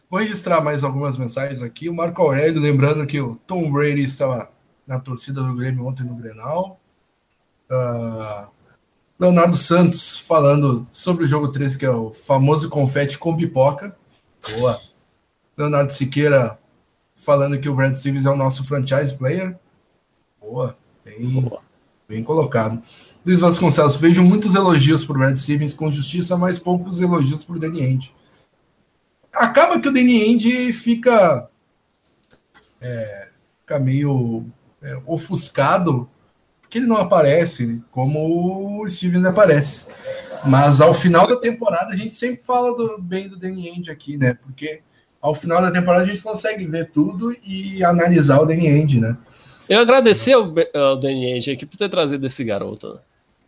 [0.08, 1.88] Vou registrar mais algumas mensagens aqui.
[1.88, 4.50] O Marco Aurélio, lembrando que o Tom Brady estava
[4.86, 6.80] na torcida do Grêmio ontem no Grenal.
[7.70, 8.48] Uh,
[9.18, 13.94] Leonardo Santos falando sobre o jogo 13, que é o famoso confete com pipoca.
[14.56, 14.80] Boa.
[15.56, 16.58] Leonardo Siqueira
[17.14, 19.58] falando que o Brad Stevens é o nosso franchise player.
[20.40, 20.76] Boa.
[21.04, 21.60] Bem, Boa.
[22.08, 22.82] bem colocado.
[23.28, 27.56] Luiz Vasconcelos, vejo muitos elogios para o Brad Stevens com justiça, mas poucos elogios para
[27.56, 28.14] o Danny End.
[29.30, 31.46] Acaba que o Danny End fica,
[32.80, 33.28] é,
[33.60, 34.46] fica meio
[34.82, 36.08] é, ofuscado
[36.62, 39.88] porque ele não aparece como o Stevens aparece.
[40.46, 44.16] Mas ao final da temporada a gente sempre fala do, bem do Danny End aqui,
[44.16, 44.38] né?
[44.40, 44.80] Porque
[45.20, 49.18] ao final da temporada a gente consegue ver tudo e analisar o Danny End, né?
[49.68, 52.98] Eu agradeci ao, ao Danny End aqui por ter trazido esse garoto.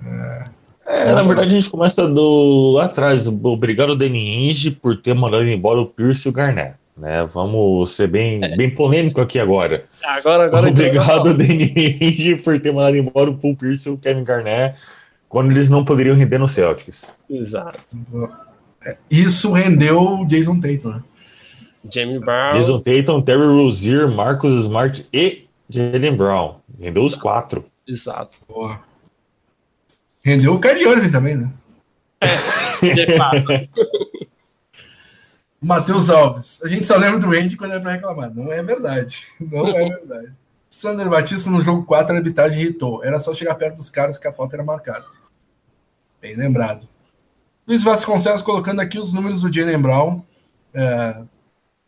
[0.04, 1.12] É.
[1.12, 3.28] Na verdade, a gente começa do lá atrás.
[3.28, 6.74] Obrigado, Danny Ainge, por ter mandado embora o Pierce e o Garnett.
[6.96, 7.24] Né?
[7.32, 8.56] Vamos ser bem, é.
[8.56, 9.84] bem polêmico aqui agora.
[10.04, 14.24] Agora, agora Obrigado, Danny Ainge, por ter mandado embora o Paul Pierce e o Kevin
[14.24, 14.80] Garnett
[15.28, 17.08] quando eles não poderiam render no Celtics.
[17.30, 17.78] Exato.
[19.08, 21.02] Isso rendeu o Jason Tatum, né?
[21.90, 22.58] Jamie Brown.
[22.58, 26.56] Jason Tatum, Terry Rozier, Marcus Smart e Jalen Brown.
[26.78, 27.64] Rendeu os quatro.
[27.86, 28.40] Exato.
[28.48, 28.80] Boa.
[30.22, 31.50] Rendeu o Kyrie Irving também, né?
[32.20, 33.46] É, de fato.
[35.60, 36.60] Matheus Alves.
[36.62, 38.34] A gente só lembra do Andy quando é para reclamar.
[38.34, 39.26] Não é verdade.
[39.38, 40.32] Não é verdade.
[40.70, 43.04] Sander Batista no jogo 4, a arbitragem irritou.
[43.04, 45.04] Era só chegar perto dos caras que a falta era marcada.
[46.20, 46.88] Bem lembrado.
[47.66, 50.22] Luiz Vasconcelos colocando aqui os números do Jalen Brown.
[50.72, 51.22] É,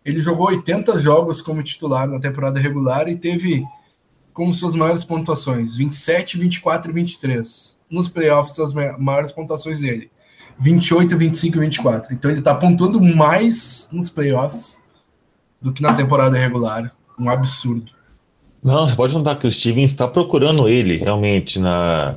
[0.04, 3.64] ele jogou 80 jogos como titular na temporada regular e teve
[4.32, 7.78] como suas maiores pontuações 27, 24 e 23.
[7.92, 10.10] Nos playoffs, as maiores pontuações dele
[10.58, 12.14] 28, 25 e 24.
[12.14, 14.78] Então ele está pontuando mais nos playoffs
[15.60, 16.92] do que na temporada regular.
[17.18, 17.92] Um absurdo.
[18.62, 22.16] Não, você pode notar que o Stevens está procurando ele realmente na.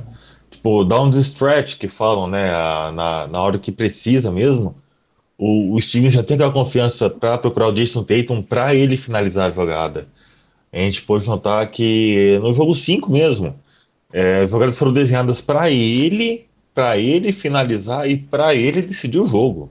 [0.50, 2.50] Tipo, down the stretch que falam, né?
[2.92, 4.74] Na, na hora que precisa mesmo.
[5.38, 9.54] O, o já tem aquela confiança para procurar o Jason Tatum para ele finalizar a
[9.54, 10.08] jogada.
[10.72, 13.54] A gente pode notar que no jogo 5 mesmo,
[14.16, 19.70] é, jogadas foram desenhadas para ele para ele finalizar e para ele decidir o jogo.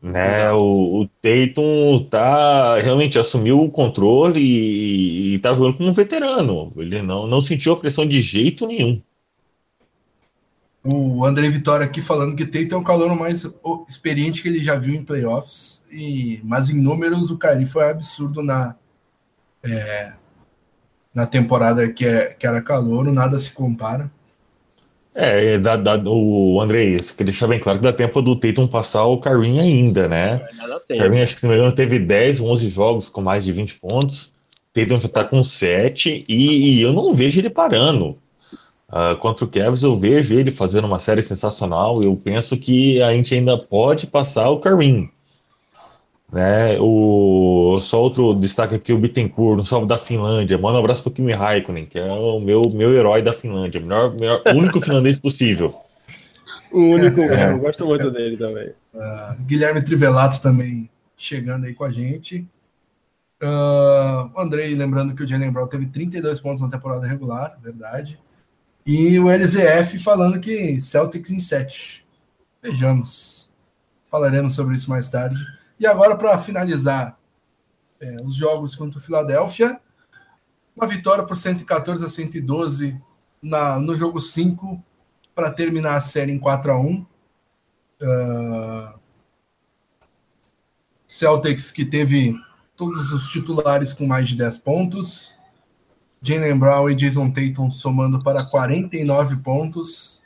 [0.00, 5.92] Né, o, o Tatum tá realmente assumiu o controle e, e tá jogando como um
[5.92, 6.72] veterano.
[6.76, 9.02] Ele não, não sentiu a pressão de jeito nenhum.
[10.84, 13.44] O André Vitória aqui falando que Tatum é o calor mais
[13.88, 15.82] experiente que ele já viu em playoffs.
[15.90, 18.74] E, mas em números o Cari foi absurdo na,
[19.64, 20.12] é,
[21.14, 24.10] na temporada que, é, que era calor, nada se compara.
[25.14, 28.68] É, dá, dá, o André, isso, que deixar bem claro que dá tempo do Tatum
[28.68, 30.46] passar o Karim ainda, né?
[30.96, 33.80] Karim, acho que se não me engano, teve 10, 11 jogos com mais de 20
[33.80, 34.32] pontos.
[34.72, 38.16] Tatum já tá com 7 e, e eu não vejo ele parando.
[38.88, 42.02] Uh, contra o Cavs, eu vejo ele fazendo uma série sensacional.
[42.02, 45.10] Eu penso que a gente ainda pode passar o Karim.
[46.32, 46.78] Né?
[46.78, 50.56] O, só outro destaque aqui, o Bittencourt, no salve da Finlândia.
[50.56, 53.80] Manda um abraço para o Kimi Raikkonen, que é o meu, meu herói da Finlândia.
[53.80, 55.74] Melhor, melhor, único finlandês possível.
[56.70, 57.52] O único, é.
[57.52, 58.68] eu gosto muito dele também.
[58.94, 62.46] Uh, Guilherme Trivelato também chegando aí com a gente.
[63.42, 68.20] Uh, o Andrei, lembrando que o Jalen Brown teve 32 pontos na temporada regular, verdade.
[68.86, 72.06] E o LZF falando que Celtics em 7.
[72.62, 73.50] Vejamos.
[74.10, 75.40] Falaremos sobre isso mais tarde.
[75.80, 77.18] E agora, para finalizar
[77.98, 79.80] é, os jogos contra o Philadelphia,
[80.76, 83.00] uma vitória por 114 a 112
[83.42, 84.84] na, no jogo 5
[85.34, 87.06] para terminar a série em 4 a 1
[88.02, 89.00] uh,
[91.06, 92.34] Celtics que teve
[92.76, 95.38] todos os titulares com mais de 10 pontos.
[96.20, 100.22] Jalen Brown e Jason Tatum somando para 49 pontos.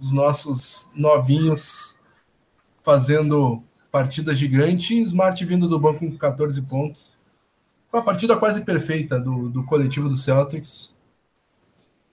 [0.00, 1.96] Os nossos novinhos
[2.82, 3.62] fazendo
[3.96, 7.16] partida gigante Smart vindo do banco com 14 pontos.
[7.88, 10.94] Foi uma partida quase perfeita do, do coletivo do Celtics.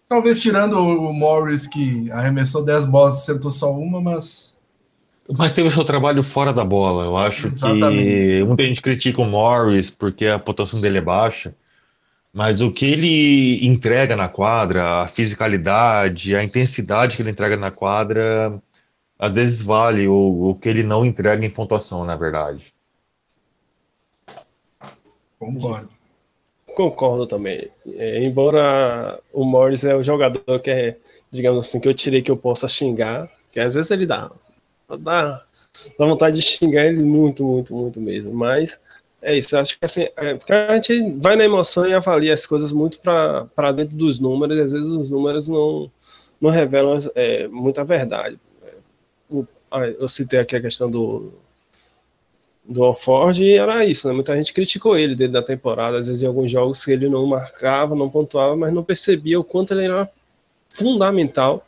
[0.08, 4.56] Talvez tirando o Morris, que arremessou 10 bolas e acertou só uma, mas.
[5.38, 7.06] Mas teve o seu trabalho fora da bola.
[7.06, 8.04] Eu acho Exatamente.
[8.04, 11.54] que muita gente critica o Morris porque a pontuação dele é baixa.
[12.32, 17.72] Mas o que ele entrega na quadra, a fisicalidade, a intensidade que ele entrega na
[17.72, 18.60] quadra,
[19.24, 22.74] às vezes vale o, o que ele não entrega em pontuação, na verdade.
[25.40, 25.88] Concordo.
[26.76, 27.72] Concordo também.
[27.96, 30.98] É, embora o Morris é o jogador que é,
[31.32, 34.30] digamos assim, que eu tirei que eu possa xingar, que às vezes ele dá,
[34.90, 35.42] dá,
[35.98, 38.34] dá vontade de xingar ele muito, muito, muito mesmo.
[38.34, 38.78] Mas
[39.22, 42.46] é isso, acho que assim, é, porque a gente vai na emoção e avalia as
[42.46, 45.90] coisas muito para dentro dos números, e às vezes os números não,
[46.42, 48.38] não revelam é, muita verdade.
[50.00, 51.34] Eu citei aqui a questão do,
[52.64, 54.14] do Ford e era isso, né?
[54.14, 57.26] Muita gente criticou ele dentro da temporada, às vezes em alguns jogos que ele não
[57.26, 60.10] marcava, não pontuava, mas não percebia o quanto ele era
[60.70, 61.66] fundamental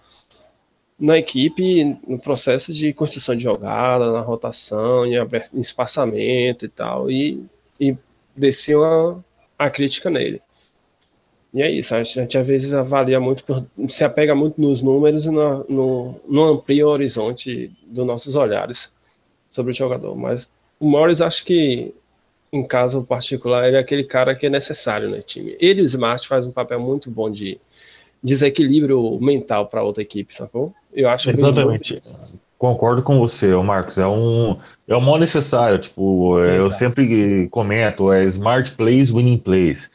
[0.97, 7.45] na equipe no processo de construção de jogada, na rotação, em espaçamento e tal, e,
[7.79, 7.97] e
[8.35, 9.19] desceu a,
[9.59, 10.41] a crítica nele.
[11.55, 15.23] E é isso, a gente às vezes avalia muito, por, se apega muito nos números
[15.23, 18.91] e no, no, no amplia o horizonte dos nossos olhares
[19.49, 20.17] sobre o jogador.
[20.17, 21.93] Mas o Morris, acho que,
[22.51, 25.55] em caso particular, ele é aquele cara que é necessário no time.
[25.57, 27.57] Ele e o Smart faz um papel muito bom de
[28.21, 30.73] desequilíbrio mental para outra equipe, sacou?
[30.93, 31.95] Eu acho Exatamente.
[32.57, 33.97] Concordo com você, Marcos.
[33.97, 34.57] É um,
[34.89, 35.79] é um mal necessário.
[35.79, 36.57] Tipo, Exato.
[36.57, 39.89] eu sempre comento: é Smart Plays, Winning Plays.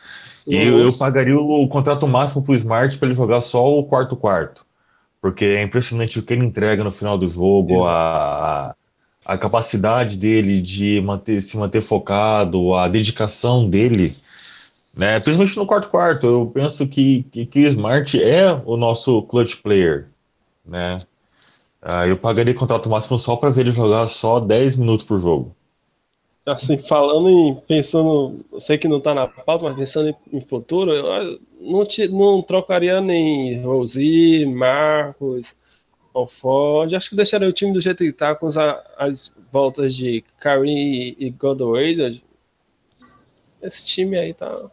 [0.46, 3.86] E eu, eu, pagaria o contrato máximo para o Smart para ele jogar só o
[3.86, 4.64] quarto-quarto.
[5.20, 8.74] Porque é impressionante o que ele entrega no final do jogo, a,
[9.24, 14.16] a capacidade dele de manter, se manter focado, a dedicação dele
[14.94, 15.20] né?
[15.20, 20.08] Principalmente no quarto quarto, eu penso que, que, que Smart é o nosso clutch player,
[20.64, 21.00] né?
[21.80, 25.56] Ah, eu pagaria contrato máximo só para ver ele jogar só 10 minutos por jogo.
[26.52, 30.40] Assim, falando em pensando, eu sei que não está na pauta, mas pensando em, em
[30.40, 35.54] futuro, eu não, te, não trocaria nem Rosi, Marcos,
[36.40, 36.94] Ford.
[36.94, 41.14] Acho que deixaria o time do jeito que está, com as, as voltas de Karim
[41.18, 42.20] e Godwin.
[43.62, 44.70] Esse time aí tá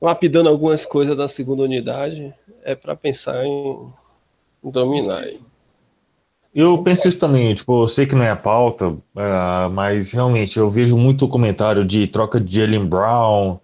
[0.00, 3.92] lapidando algumas coisas da segunda unidade, é para pensar em,
[4.62, 5.24] dominar.
[6.54, 10.58] Eu penso isso também, tipo, eu sei que não é a pauta, uh, mas realmente
[10.58, 13.60] eu vejo muito comentário de troca de Jalen Brown uh,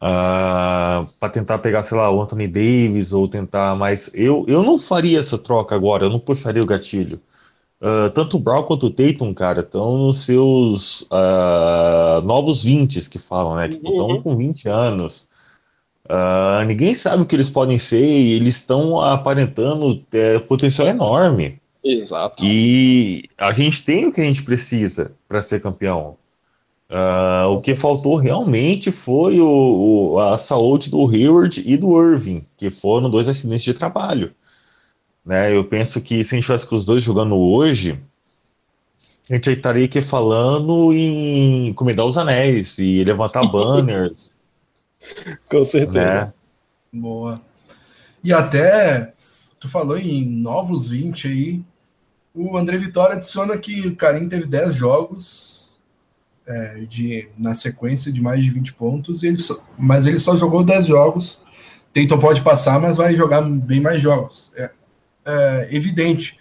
[0.00, 4.78] ah, para tentar pegar, sei lá, o Anthony Davis ou tentar, mas eu, eu não
[4.78, 7.20] faria essa troca agora, eu não puxaria o gatilho.
[7.80, 13.18] Uh, tanto o Brown quanto o Tatum, cara, estão nos seus uh, novos 20 que
[13.20, 13.68] falam, né?
[13.68, 14.22] Tipo, estão uhum.
[14.22, 15.28] com 20 anos.
[16.04, 21.60] Uh, ninguém sabe o que eles podem ser e eles estão aparentando é, potencial enorme.
[21.84, 22.44] Exato.
[22.44, 26.16] E a gente tem o que a gente precisa para ser campeão.
[26.90, 32.46] Uh, o que faltou realmente foi o, o, a saúde do Hayward e do Irving,
[32.56, 34.32] que foram dois acidentes de trabalho.
[35.24, 35.54] Né?
[35.54, 38.00] Eu penso que se a gente tivesse com os dois jogando hoje,
[39.30, 44.30] a gente estaria aqui falando em comedar os anéis e levantar banners
[45.50, 46.24] Com certeza.
[46.24, 46.32] Né?
[46.92, 47.40] Boa.
[48.24, 49.12] E até,
[49.58, 51.62] tu falou em novos 20 aí,
[52.34, 55.80] o André Vitória adiciona que o Karim teve 10 jogos
[56.46, 60.64] é, de, na sequência de mais de 20 pontos, ele só, mas ele só jogou
[60.64, 61.40] 10 jogos.
[61.92, 64.52] Teiton pode passar, mas vai jogar bem mais jogos.
[64.56, 64.70] É,
[65.26, 66.38] é evidente.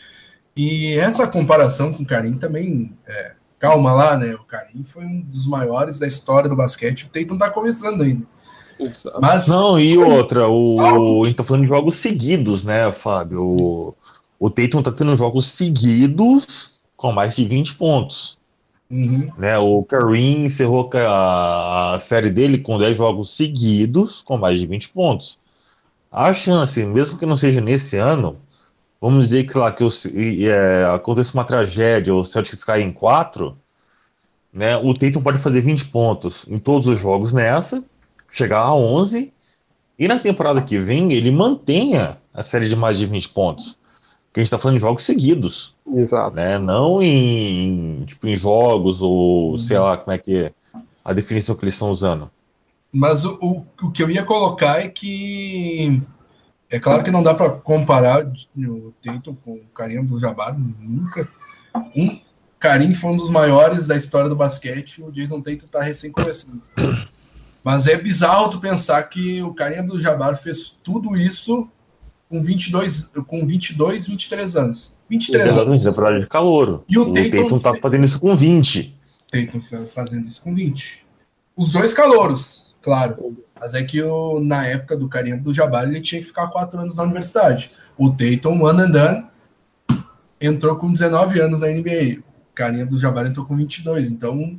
[0.56, 4.34] E essa comparação com o Karim também, é, calma lá, né?
[4.36, 7.06] O Karim foi um dos maiores da história do basquete.
[7.06, 8.26] O Teiton tá começando ainda.
[9.22, 9.48] Mas...
[9.48, 13.44] Não, e outra, o, a gente tá falando de jogos seguidos, né, Fábio?
[13.44, 13.96] O,
[14.40, 18.38] o Tatum tá tendo jogos seguidos com mais de 20 pontos.
[18.90, 19.30] Uhum.
[19.38, 24.66] Né, o Kareem encerrou a, a, série dele com 10 jogos seguidos com mais de
[24.66, 25.38] 20 pontos.
[26.10, 28.38] A chance, mesmo que não seja nesse ano,
[29.02, 33.58] vamos dizer que lá que o, é, aconteça uma tragédia, o Celtics cai em 4,
[34.54, 37.84] né, o Tatum pode fazer 20 pontos em todos os jogos nessa,
[38.30, 39.34] chegar a 11
[40.00, 43.80] e na temporada que vem ele mantenha a série de mais de 20 pontos.
[44.26, 45.76] Porque a gente está falando de jogos seguidos.
[45.96, 46.36] Exato.
[46.36, 46.60] Né?
[46.60, 49.58] Não em, tipo, em jogos ou uhum.
[49.58, 50.52] sei lá como é que é
[51.04, 52.30] a definição que eles estão usando.
[52.92, 56.02] Mas o, o, o que eu ia colocar é que
[56.70, 61.28] é claro que não dá para comparar o Tatum com o Karim do Jabbar, nunca.
[61.96, 62.20] Um,
[62.60, 66.62] Karim foi um dos maiores da história do basquete, o Jason Tatum está recém começando.
[67.68, 71.68] Mas é bizarro tu pensar que o carinha do Jabbar fez tudo isso
[72.30, 74.96] com 22, com 22 23 anos.
[75.10, 75.84] 23 Exatamente, anos.
[75.84, 76.86] temporada de calor.
[76.88, 78.98] E o, o Tatum, tá fazendo isso com 20.
[79.30, 81.06] Tatum fazendo isso com 20.
[81.58, 82.74] Os dois calouros.
[82.82, 83.36] claro.
[83.60, 86.80] Mas é que o, na época do carinha do Jabbar, ele tinha que ficar quatro
[86.80, 87.74] anos na universidade.
[87.98, 89.26] O Tatum, one and done,
[90.40, 92.22] entrou com 19 anos na NBA.
[92.22, 94.10] O carinha do Jabbar entrou com 22.
[94.10, 94.58] Então,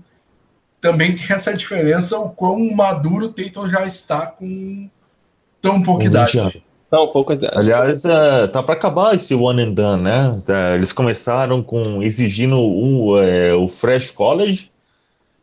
[0.81, 4.89] também tem essa diferença o quão maduro o Tatum já está com
[5.61, 6.63] tão pouca idade.
[6.91, 7.35] Não, pouco.
[7.53, 10.41] Aliás, é, tá para acabar esse one and done, né?
[10.49, 14.71] É, eles começaram com exigindo um, é, o Fresh College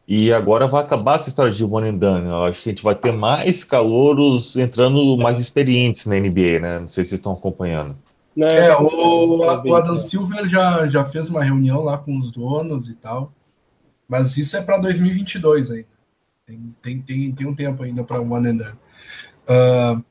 [0.07, 2.27] e agora vai acabar essa história de one and done.
[2.27, 6.79] Eu acho que a gente vai ter mais calouros entrando mais experientes na NBA, né?
[6.79, 7.95] Não sei se vocês estão acompanhando.
[8.38, 12.95] É, o, o Adam Silver já, já fez uma reunião lá com os donos e
[12.95, 13.31] tal.
[14.07, 15.87] Mas isso é para 2022 ainda.
[16.45, 18.79] Tem, tem, tem, tem, um tempo ainda para One and Done.
[19.49, 20.05] Uh,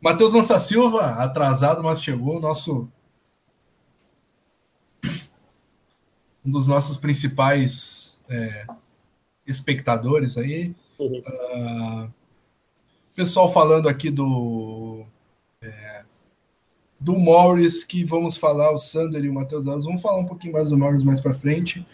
[0.00, 2.40] Matheus Lança Silva, atrasado, mas chegou.
[2.40, 2.88] Nosso.
[6.44, 8.66] Um dos nossos principais é,
[9.46, 10.74] espectadores aí.
[10.98, 11.18] Uhum.
[11.18, 12.14] Uh,
[13.16, 15.04] pessoal falando aqui do.
[15.62, 16.04] É,
[16.98, 19.84] do Morris, que vamos falar, o Sander e o Matheus Alves.
[19.84, 21.86] Vamos falar um pouquinho mais do Morris mais para frente.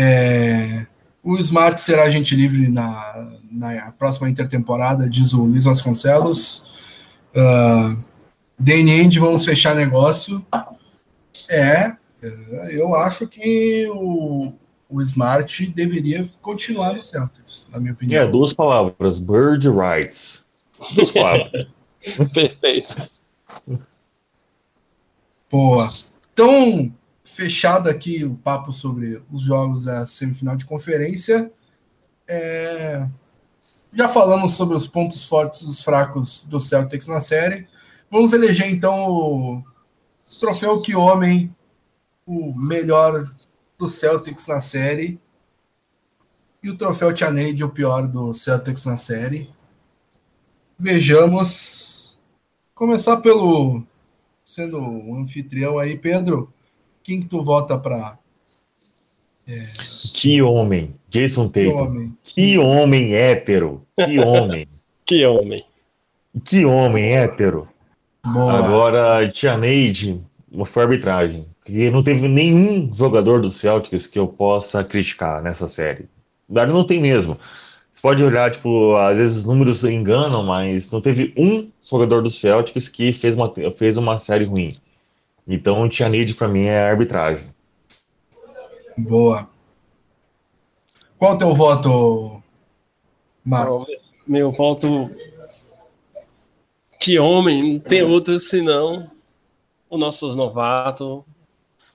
[0.00, 0.86] É,
[1.24, 6.62] o Smart será agente livre na, na próxima intertemporada, diz o Luiz Vasconcelos.
[7.34, 7.98] Uh,
[8.56, 10.46] Danny End, vamos fechar negócio.
[11.50, 11.96] É,
[12.70, 14.52] eu acho que o,
[14.88, 18.22] o Smart deveria continuar no Celtics, na minha opinião.
[18.22, 20.46] É, duas palavras, bird rights.
[20.94, 21.66] Duas palavras.
[22.32, 23.10] Perfeito.
[25.50, 25.88] Boa.
[26.32, 26.92] Então,
[27.38, 31.52] fechado aqui o papo sobre os jogos da semifinal de conferência.
[32.26, 33.06] É...
[33.92, 37.68] Já falamos sobre os pontos fortes e os fracos do Celtics na série.
[38.10, 39.64] Vamos eleger então o
[40.40, 41.54] troféu que homem,
[42.26, 43.24] o melhor
[43.78, 45.20] do Celtics na série.
[46.60, 49.48] E o troféu Tianade, o pior do Celtics na série.
[50.76, 52.18] Vejamos.
[52.74, 53.84] Começar pelo
[54.42, 56.52] sendo o anfitrião aí, Pedro.
[57.08, 58.18] Quem que tu vota para?
[59.48, 59.62] É...
[60.12, 61.62] Que homem, Jason Tatum.
[61.62, 63.82] Que homem, que homem hétero.
[63.96, 64.66] Que homem.
[65.06, 65.64] que homem.
[66.44, 67.66] Que homem hétero.
[68.22, 68.58] Boa.
[68.58, 70.20] Agora, Tia Neide,
[70.66, 71.46] foi arbitragem.
[71.64, 76.10] Que não teve nenhum jogador do Celtics que eu possa criticar nessa série.
[76.46, 77.38] Não tem mesmo.
[77.90, 82.28] Você pode olhar, tipo, às vezes os números enganam, mas não teve um jogador do
[82.28, 84.76] Celtics que fez uma, fez uma série ruim.
[85.48, 87.48] Então, o Tianide para mim é arbitragem.
[88.98, 89.48] Boa.
[91.16, 92.42] Qual o teu voto,
[93.42, 93.88] Marcos?
[94.26, 95.10] Meu voto.
[97.00, 99.10] Que homem, não tem outro senão
[99.88, 101.24] o nosso novato,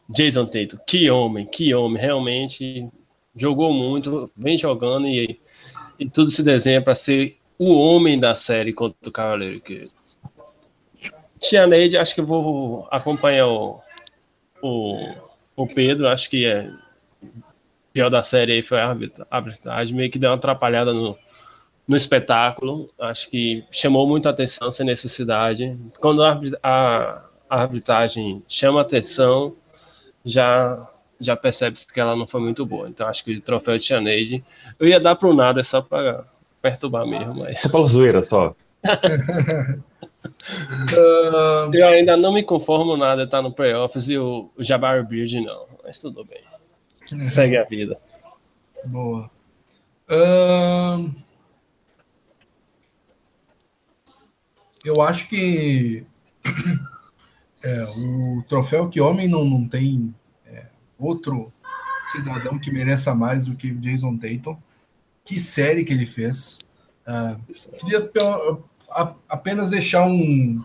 [0.10, 0.78] Jason Tatum.
[0.88, 2.90] Que homem, que homem, realmente
[3.36, 5.40] jogou muito, vem jogando e,
[6.00, 9.62] e tudo se desenha para ser o homem da série contra o Cavaleiro.
[11.44, 13.82] Tia Neide, acho que eu vou acompanhar o,
[14.62, 15.14] o,
[15.58, 16.72] o Pedro, acho que é
[17.92, 18.96] pior da série aí foi a
[19.30, 21.18] arbitragem, meio que deu uma atrapalhada no,
[21.88, 25.78] no espetáculo, acho que chamou muito atenção sem necessidade.
[26.00, 29.56] Quando a, a, a arbitragem chama atenção,
[30.26, 30.90] já
[31.20, 32.90] já percebe que ela não foi muito boa.
[32.90, 34.44] Então acho que o troféu de Neide,
[34.78, 36.26] eu ia dar para o nada só para
[36.62, 37.36] perturbar mesmo.
[37.36, 37.62] Mas...
[37.62, 38.56] Só pela zoeira, só.
[40.94, 41.74] Uh...
[41.74, 46.00] Eu ainda não me conformo nada, tá no playoffs e o, Jabbar Beard não, mas
[46.00, 46.42] tudo bem.
[47.28, 48.00] Segue a vida.
[48.86, 49.30] Boa.
[50.10, 51.14] Uh...
[54.84, 56.06] Eu acho que
[57.64, 60.14] é, o troféu que homem não, não tem
[60.46, 60.68] é,
[61.00, 61.54] outro
[62.12, 64.58] cidadão que mereça mais do que Jason Tatum.
[65.24, 66.60] Que série que ele fez.
[67.08, 67.42] Uh,
[67.78, 68.02] queria
[68.96, 70.64] a, apenas deixar um,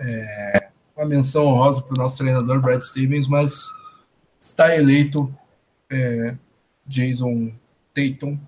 [0.00, 3.64] é, uma menção honrosa para o nosso treinador Brad Stevens, mas
[4.38, 5.32] está eleito
[5.90, 6.36] é,
[6.86, 7.52] Jason
[7.94, 8.38] Tatum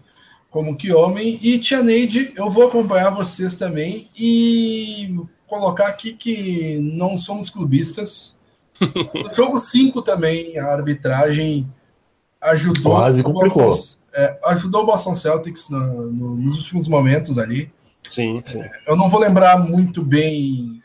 [0.51, 1.39] como que homem.
[1.43, 8.37] E Tia Neide, eu vou acompanhar vocês também e colocar aqui que não somos clubistas.
[9.13, 11.69] No jogo 5 também, a arbitragem
[12.41, 12.95] ajudou.
[12.95, 13.65] Quase complicou.
[13.65, 17.73] Boston, é, ajudou o Boston Celtics no, no, nos últimos momentos ali.
[18.09, 18.63] Sim, sim.
[18.87, 20.83] Eu não vou lembrar muito bem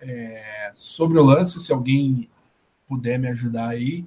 [0.00, 2.28] é, sobre o lance, se alguém
[2.88, 4.04] puder me ajudar aí.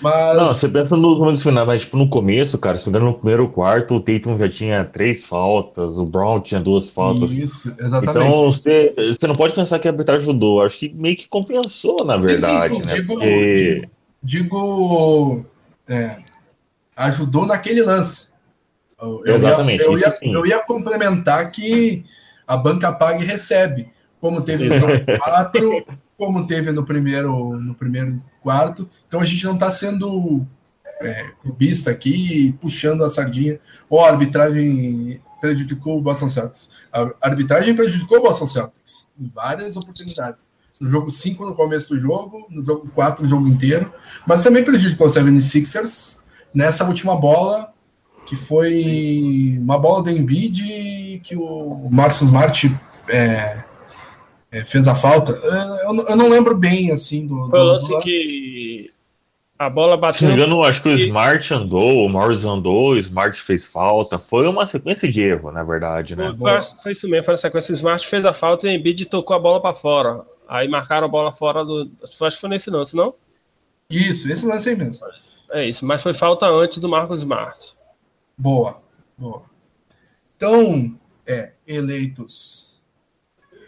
[0.00, 0.36] Mas...
[0.36, 3.18] Não, você pensa no momento final, mas tipo, no começo, cara, se me engano, no
[3.18, 7.32] primeiro quarto, o Tatum já tinha três faltas, o Brown tinha duas faltas.
[7.32, 8.10] Isso, exatamente.
[8.10, 12.04] Então você, você não pode pensar que a arbitragem ajudou, acho que meio que compensou,
[12.04, 12.86] na verdade, sim, sim, sim.
[12.86, 12.94] né?
[12.94, 13.88] Digo, Porque...
[14.22, 15.46] digo, digo
[15.88, 16.18] é,
[16.96, 18.31] ajudou naquele lance.
[19.02, 19.82] Eu, Exatamente.
[19.82, 22.04] Ia, eu, ia, eu ia complementar que
[22.46, 23.90] a banca paga e recebe,
[24.20, 25.86] como teve no jogo 4,
[26.16, 28.88] como teve no primeiro, no primeiro quarto.
[29.08, 30.46] Então a gente não está sendo
[31.00, 33.58] é, clubista aqui, puxando a sardinha.
[33.90, 36.70] Ou a arbitragem prejudicou o Boston Celtics.
[36.92, 40.50] A arbitragem prejudicou o Boston Celtics em várias oportunidades.
[40.80, 43.92] No jogo 5, no começo do jogo, no jogo 4, no jogo inteiro.
[44.26, 46.18] Mas também prejudicou o 76ers
[46.54, 47.71] nessa última bola,
[48.32, 52.74] que foi uma bola do Embiid que o Marcos Smart
[53.10, 53.62] é,
[54.50, 55.32] é, fez a falta.
[55.32, 57.50] Eu, eu, não lembro bem, assim, do...
[57.50, 58.88] Foi o lance que
[59.58, 60.20] a bola bateu.
[60.20, 63.66] Se não me engano, acho que o Smart andou, o Morris andou, o Smart fez
[63.66, 64.18] falta.
[64.18, 66.34] Foi uma sequência de erro, na verdade, né?
[66.38, 67.72] Foi, foi isso mesmo, foi uma sequência.
[67.72, 70.22] O Smart fez a falta e o Embiid tocou a bola para fora.
[70.48, 71.90] Aí marcaram a bola fora do.
[72.02, 73.14] Acho que foi nesse lance, não?
[73.90, 75.06] Isso, esse lance aí mesmo.
[75.50, 77.74] É isso, mas foi falta antes do Marcos Smart.
[78.36, 78.82] Boa,
[79.16, 79.44] boa.
[80.36, 82.82] Então, é, eleitos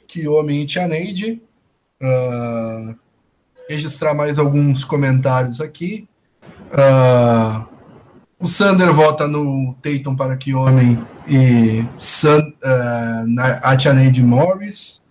[0.06, 1.42] Kiyomi e Tianeide.
[2.00, 2.96] Uh,
[3.68, 6.08] registrar mais alguns comentários aqui.
[6.70, 7.66] Uh,
[8.38, 15.02] o Sander vota no Tatum para homem e San, uh, na Atianeide Morris.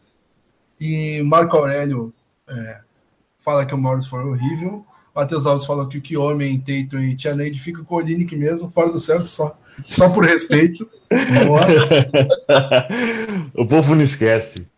[0.79, 2.13] E Marco Aurélio
[2.47, 2.81] é,
[3.37, 4.85] fala que o Morris foi horrível.
[5.15, 8.69] Matheus Alves falou que o que homem, Tatum e Tianeide fica com o Olinick mesmo,
[8.69, 10.89] fora do céu, só, só por respeito.
[13.53, 14.71] o povo não esquece.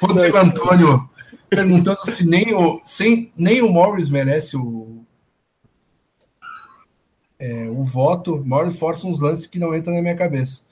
[0.00, 1.10] Rodrigo Antônio
[1.48, 5.04] perguntando se nem o, sem, nem o Morris merece o,
[7.38, 8.42] é, o voto.
[8.44, 10.62] Morris força uns lances que não entram na minha cabeça.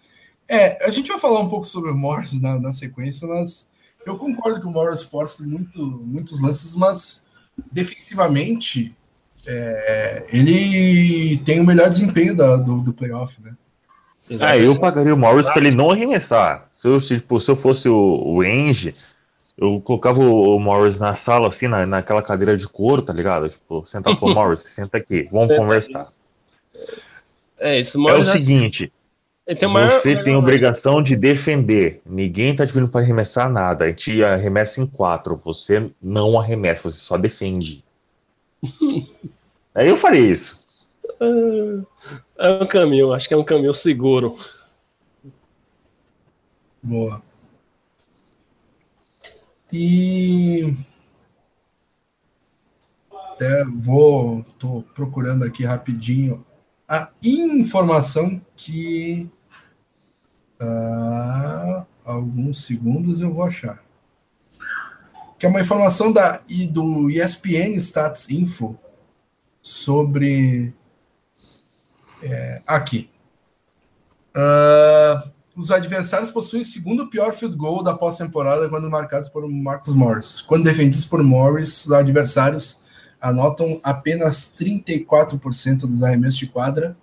[0.48, 3.68] É, a gente vai falar um pouco sobre o Morris na, na sequência, mas
[4.06, 7.24] eu concordo que o Morris força muito, muitos lances, mas
[7.70, 8.96] defensivamente
[9.46, 13.54] é, ele tem o melhor desempenho da, do, do playoff, né?
[14.40, 16.66] Ah, eu pagaria o Morris para ele não arremessar.
[16.70, 18.94] Se eu, tipo, se eu fosse o, o Enge,
[19.58, 23.48] eu colocava o, Morris na sala, assim, na, naquela cadeira de couro, tá ligado?
[23.48, 26.00] Tipo, senta o Morris, senta aqui, vamos senta conversar.
[26.02, 26.10] Aqui.
[27.58, 28.92] É isso, Morris É o seguinte,
[29.46, 30.24] tem você maior...
[30.24, 32.00] tem obrigação de defender.
[32.06, 33.84] Ninguém tá te pedindo para arremessar nada.
[33.84, 35.40] A gente arremessa em quatro.
[35.44, 37.82] Você não arremessa, você só defende.
[39.74, 40.66] Aí eu faria isso.
[42.38, 44.38] É um caminho, acho que é um caminho seguro.
[46.82, 47.22] Boa.
[49.72, 50.74] E
[53.40, 56.44] até vou, tô procurando aqui rapidinho
[56.88, 59.30] a informação que
[60.60, 63.82] uh, alguns segundos eu vou achar.
[65.38, 66.40] Que é uma informação da,
[66.70, 68.78] do ESPN Stats Info
[69.60, 70.74] sobre.
[72.22, 73.10] É, aqui.
[74.36, 79.92] Uh, os adversários possuem o segundo pior field goal da pós-temporada quando marcados por Marcos
[79.92, 80.40] Morris.
[80.40, 82.80] Quando defendidos por Morris, os adversários
[83.20, 86.96] anotam apenas 34% dos arremessos de quadra.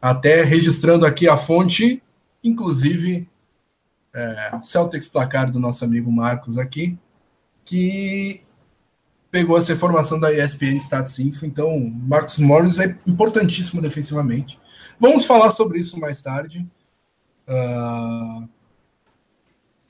[0.00, 2.02] Até registrando aqui a fonte,
[2.44, 3.28] inclusive
[4.14, 6.96] é, Celtics placar do nosso amigo Marcos aqui,
[7.64, 8.42] que
[9.36, 11.44] pegou essa informação da ESPN Stats Info.
[11.44, 11.78] Então,
[12.08, 14.58] Marcos Morris é importantíssimo defensivamente.
[14.98, 16.66] Vamos falar sobre isso mais tarde.
[17.46, 18.48] Uh,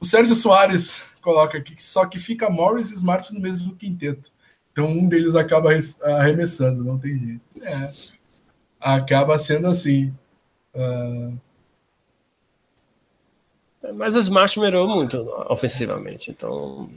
[0.00, 4.32] o Sérgio Soares coloca aqui só que fica Morris e Smart no mesmo quinteto.
[4.72, 5.70] Então um deles acaba
[6.02, 7.40] arremessando, não tem jeito.
[7.62, 7.86] É,
[8.80, 10.12] acaba sendo assim.
[10.74, 11.38] Uh...
[13.94, 15.18] Mas o Smart melhorou muito
[15.48, 16.90] ofensivamente, então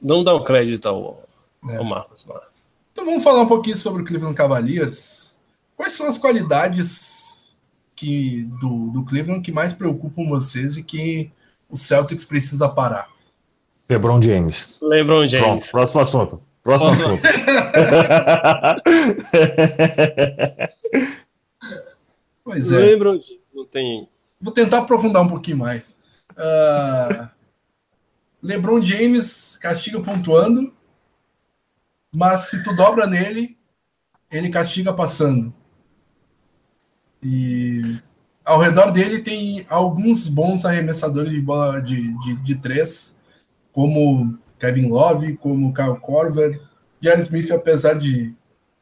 [0.00, 1.28] não dá um crédito ao,
[1.68, 1.76] é.
[1.76, 2.46] ao Marcos Smart.
[2.92, 5.36] Então vamos falar um pouquinho sobre o Cleveland Cavaliers.
[5.76, 7.54] Quais são as qualidades
[7.96, 11.30] que do, do Cleveland que mais preocupam vocês e que
[11.68, 13.08] o Celtics precisa parar?
[13.88, 14.78] LeBron James.
[14.82, 15.40] LeBron James.
[15.40, 16.42] Pronto, próximo assunto.
[16.62, 17.22] Próximo assunto.
[22.44, 22.76] pois é.
[22.76, 23.40] LeBron James.
[23.54, 24.08] Não tem.
[24.40, 25.98] Vou tentar aprofundar um pouquinho mais.
[26.32, 27.28] Uh,
[28.42, 30.72] LeBron James castiga pontuando,
[32.12, 33.56] mas se tu dobra nele,
[34.30, 35.52] ele castiga passando.
[37.22, 37.82] E
[38.44, 43.18] ao redor dele tem alguns bons arremessadores de bola de, de, de três,
[43.72, 46.60] como Kevin Love, como Kyle Korver.
[47.00, 48.34] Jerry Smith, apesar de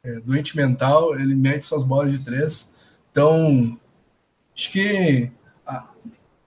[0.03, 2.69] é, doente mental, ele mete suas bolas de três.
[3.11, 3.79] Então,
[4.57, 5.31] acho que
[5.67, 5.89] a,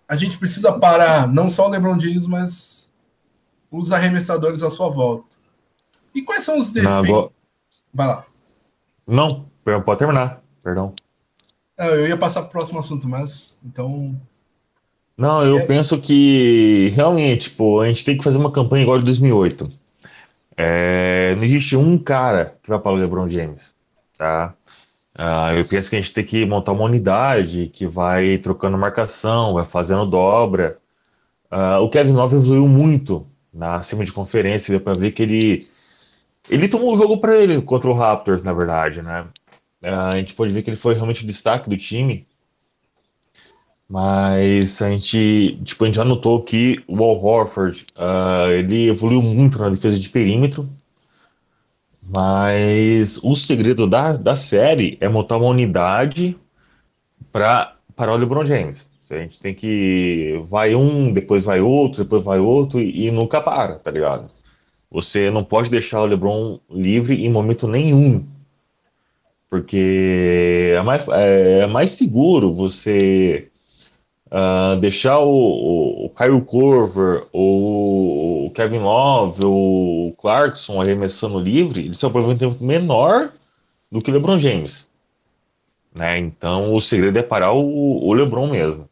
[0.08, 2.92] a gente precisa parar não só o LeBron James, mas
[3.70, 5.31] os arremessadores à sua volta.
[6.14, 7.10] E quais são os defeitos?
[7.10, 7.32] Não,
[7.94, 8.26] Vai lá.
[9.06, 9.46] Não,
[9.84, 10.94] pode terminar, perdão.
[11.78, 14.16] Não, eu ia passar para o próximo assunto, mas então.
[15.18, 15.66] Não, eu é...
[15.66, 19.72] penso que realmente, tipo, a gente tem que fazer uma campanha igual de 2008.
[20.56, 23.76] É, não existe um cara que vai para o LeBron James,
[24.18, 24.54] tá?
[25.18, 29.54] Uh, eu penso que a gente tem que montar uma unidade que vai trocando marcação,
[29.54, 30.78] vai fazendo dobra.
[31.52, 35.68] Uh, o Kevin Love evoluiu muito na cima de conferência, deu para ver que ele
[36.50, 39.26] ele tomou o jogo para ele contra o Raptors, na verdade, né?
[39.84, 42.28] Uh, a gente pode ver que ele foi realmente o destaque do time.
[43.90, 47.88] Mas a gente, tipo, a gente já notou que o Al Horford,
[48.58, 50.66] ele evoluiu muito na defesa de perímetro,
[52.02, 56.38] mas o segredo da, da série é montar uma unidade
[57.32, 58.90] para para o LeBron James.
[59.12, 63.42] A gente tem que vai um, depois vai outro, depois vai outro e, e, nunca
[63.42, 64.30] para, tá ligado?
[64.92, 68.26] Você não pode deixar o LeBron livre em momento nenhum,
[69.50, 73.48] porque é mais, é, é mais seguro você
[74.34, 81.38] Uh, deixar o, o, o Kyle Corver, ou o Kevin Love, ou o Clarkson arremessando
[81.38, 83.34] livre, eles um aproveitamento menor
[83.92, 84.90] do que o LeBron James.
[85.94, 86.18] Né?
[86.20, 88.90] Então o segredo é parar o, o LeBron mesmo.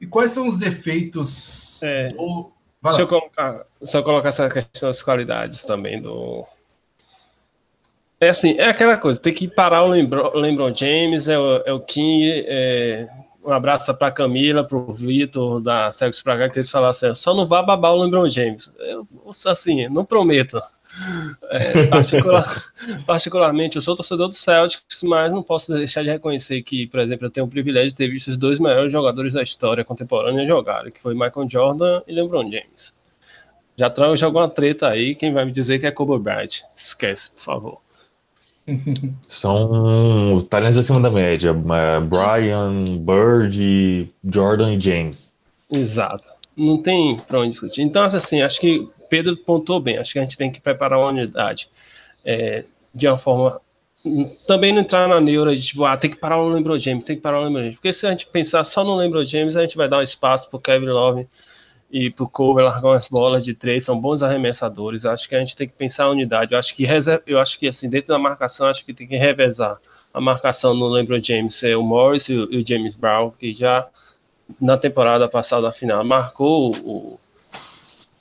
[0.00, 1.82] E quais são os defeitos?
[1.82, 2.52] É, do...
[2.82, 6.44] deixa, eu colocar, só colocar essa questão das qualidades também do.
[8.20, 11.72] É assim, é aquela coisa, tem que parar o LeBron, LeBron James, é o, é
[11.72, 13.08] o King, é,
[13.46, 17.14] um abraço para Camila, para o Vitor da Sexo pra cá, que eles falaram assim:
[17.14, 18.70] só não vá babar o LeBron James.
[18.78, 19.06] Eu,
[19.46, 20.60] assim, não prometo.
[21.52, 22.72] É, particular,
[23.06, 27.26] particularmente, eu sou torcedor do Celtics, mas não posso deixar de reconhecer que, por exemplo,
[27.26, 30.92] eu tenho o privilégio de ter visto os dois maiores jogadores da história contemporânea jogarem,
[30.92, 32.94] que foi Michael Jordan e LeBron James.
[33.76, 36.62] Já trago já alguma treta aí, quem vai me dizer que é Kobe Bryant?
[36.74, 37.80] Esquece, por favor.
[39.22, 41.52] São talentos acima da média.
[41.54, 45.34] Brian, Bird, Jordan e James.
[45.72, 46.28] Exato.
[46.56, 47.82] Não tem para onde discutir.
[47.82, 49.98] Então, assim, acho que Pedro pontuou bem.
[49.98, 51.68] Acho que a gente tem que preparar uma unidade
[52.24, 53.60] é, de uma forma.
[54.46, 57.16] Também não entrar na neura de tipo, ah, tem que parar o LeBron James, tem
[57.16, 57.74] que parar o LeBron James.
[57.74, 60.48] Porque se a gente pensar só no LeBron James, a gente vai dar um espaço
[60.48, 61.28] para o Kevin Love
[61.90, 65.04] e pro Cole largar umas bolas de três, são bons arremessadores.
[65.04, 66.52] Acho que a gente tem que pensar a unidade.
[66.52, 66.86] Eu acho que
[67.26, 69.76] eu acho que assim, dentro da marcação, acho que tem que revezar
[70.14, 73.86] a marcação no LeBron James, ser o Morris e o, James Brown, que já
[74.60, 77.29] na temporada passada na final marcou o,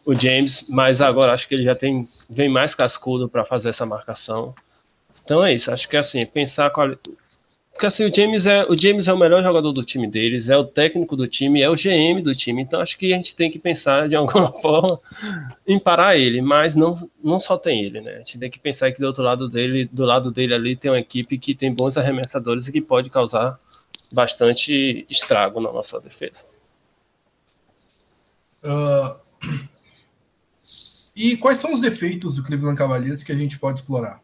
[0.05, 3.85] o James, mas agora acho que ele já tem vem mais cascudo para fazer essa
[3.85, 4.55] marcação.
[5.23, 6.89] Então é isso, acho que assim, pensar qual,
[7.79, 10.57] porque assim, o James, é, o James é o melhor jogador do time deles, é
[10.57, 12.61] o técnico do time, é o GM do time.
[12.61, 14.99] Então acho que a gente tem que pensar de alguma forma
[15.65, 16.93] em parar ele, mas não,
[17.23, 18.15] não só tem ele, né?
[18.15, 20.91] A gente tem que pensar que do outro lado dele, do lado dele ali, tem
[20.91, 23.57] uma equipe que tem bons arremessadores e que pode causar
[24.11, 26.43] bastante estrago na nossa defesa.
[28.61, 29.15] Uh,
[31.19, 34.21] e quais são os defeitos do Cleveland Cavaliers que a gente pode explorar?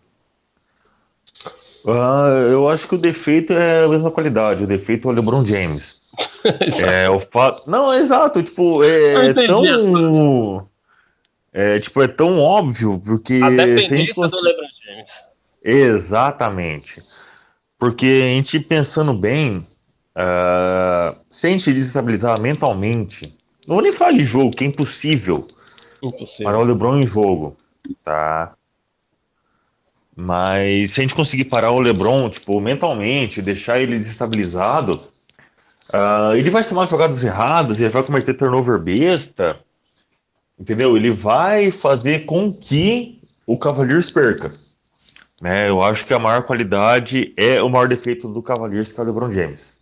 [1.86, 4.64] Ah, eu acho que o defeito é a mesma qualidade.
[4.64, 6.00] O defeito é o LeBron James.
[6.88, 7.70] é o fato.
[7.70, 8.42] Não, é exato.
[8.42, 10.70] Tipo, é, é tão.
[11.52, 13.42] É, tipo, é tão óbvio, porque.
[13.44, 14.32] A se a gente cons...
[14.32, 15.12] do LeBron James.
[15.62, 17.04] Exatamente.
[17.78, 19.58] Porque a gente pensando bem,
[20.16, 23.38] uh, se a gente desestabilizar mentalmente,
[23.68, 25.46] não vou nem falar de jogo, que é impossível,
[26.08, 26.46] impossível.
[26.46, 27.56] para o LeBron em jogo,
[28.04, 28.54] tá?
[30.16, 35.02] Mas se a gente conseguir parar o LeBron, tipo, mentalmente, deixar ele desestabilizado,
[35.94, 39.60] uh, ele vai tomar jogadas erradas, ele vai cometer turnover besta,
[40.58, 40.96] entendeu?
[40.96, 44.50] Ele vai fazer com que o Cavaliers perca.
[45.42, 45.70] Né?
[45.70, 49.08] Eu acho que a maior qualidade é o maior defeito do Cavaliers, que é o
[49.08, 49.78] LeBron James.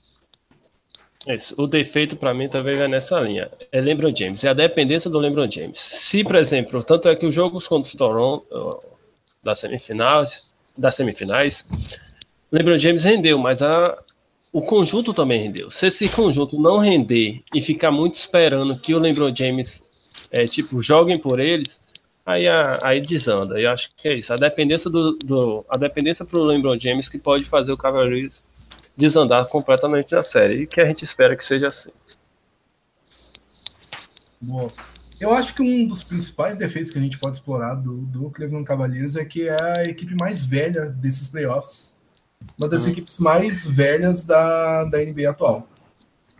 [1.27, 1.55] Isso.
[1.57, 3.49] O defeito para mim também vai nessa linha.
[3.71, 5.79] É LeBron James, é a dependência do LeBron James.
[5.79, 8.83] Se, por exemplo, tanto é que os jogos contra o Toronto,
[9.41, 11.69] das semifinais, das semifinais,
[12.51, 13.97] LeBron James rendeu, mas a,
[14.51, 15.71] o conjunto também rendeu.
[15.71, 19.91] Se esse conjunto não render e ficar muito esperando que o LeBron James,
[20.29, 21.79] é, tipo, joguem por eles,
[22.25, 22.45] aí,
[22.81, 23.59] aí desanda.
[23.59, 24.33] E acho que é isso.
[24.33, 28.43] A dependência do, do a dependência para o LeBron James que pode fazer o Cavaliers
[28.95, 31.91] desandar completamente na série e que a gente espera que seja assim.
[34.39, 34.71] Boa.
[35.19, 38.65] Eu acho que um dos principais defeitos que a gente pode explorar do, do Cleveland
[38.65, 41.95] Cavaliers é que é a equipe mais velha desses playoffs.
[42.59, 42.91] Uma das uhum.
[42.91, 45.67] equipes mais velhas da, da NBA atual.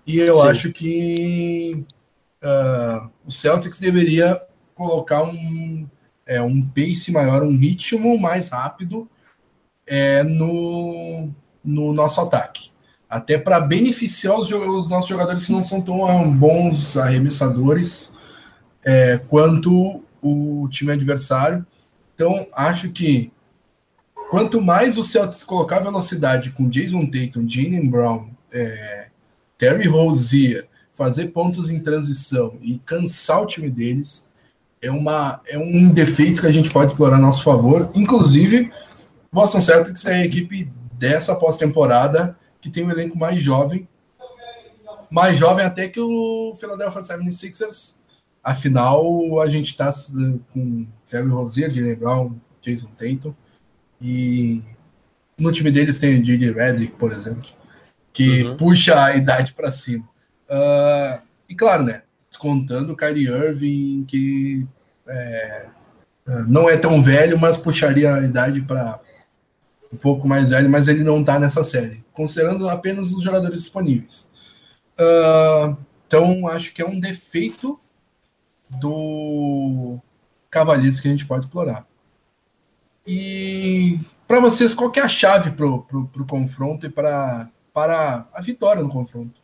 [0.06, 0.48] E eu Sim.
[0.48, 1.86] acho que
[2.44, 4.42] uh, o Celtics deveria
[4.76, 5.88] colocar um,
[6.26, 9.10] é, um pace maior, um ritmo mais rápido
[9.88, 11.34] é, no,
[11.64, 12.72] no nosso ataque.
[13.10, 18.12] Até para beneficiar os, os, nossos jogadores que não são tão ah, bons arremessadores
[18.84, 21.66] é, quanto o time adversário.
[22.16, 23.32] Então, acho que
[24.30, 29.08] quanto mais o Celtics colocar velocidade com Jason Tatum, Jalen Brown, é,
[29.58, 34.26] Terry Rozier, fazer pontos em transição e cansar o time deles,
[34.82, 37.90] é, uma, é um defeito que a gente pode explorar a nosso favor.
[37.96, 38.72] Inclusive,
[39.32, 40.72] Boston Celtics é a equipe
[41.04, 43.86] dessa pós-temporada que tem um elenco mais jovem,
[45.12, 47.96] mais jovem até que o Philadelphia 76ers.
[48.42, 49.94] Afinal, a gente está
[50.54, 53.34] com Terry Rozier, Jalen Brown, Jason Tatum,
[54.02, 54.62] e
[55.38, 56.54] no time deles tem o J.J.
[56.54, 57.50] Redick, por exemplo,
[58.14, 58.56] que uhum.
[58.56, 60.08] puxa a idade para cima.
[60.50, 62.04] Uh, e claro, né?
[62.30, 64.66] Descontando o Kyrie Irving, que
[65.08, 65.68] é,
[66.48, 69.00] não é tão velho, mas puxaria a idade para
[69.94, 74.28] um pouco mais velho, mas ele não está nessa série, considerando apenas os jogadores disponíveis.
[75.00, 75.78] Uh,
[76.08, 77.80] então, acho que é um defeito
[78.70, 80.00] do
[80.50, 81.88] Cavaleiros que a gente pode explorar.
[83.06, 88.42] E para vocês, qual que é a chave para o confronto e pra, para a
[88.42, 89.42] vitória no confronto?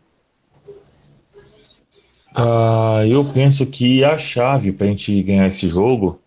[2.38, 6.22] Uh, eu penso que a chave para a gente ganhar esse jogo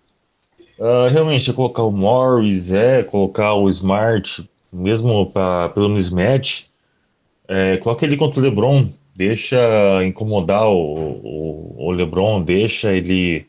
[0.83, 6.65] uh, realmente colocar o Morris, é colocar o Smart, mesmo pra, pelo mismatch,
[7.47, 9.57] é, coloca ele contra o LeBron, deixa
[10.05, 13.47] incomodar o, o, o LeBron, deixa ele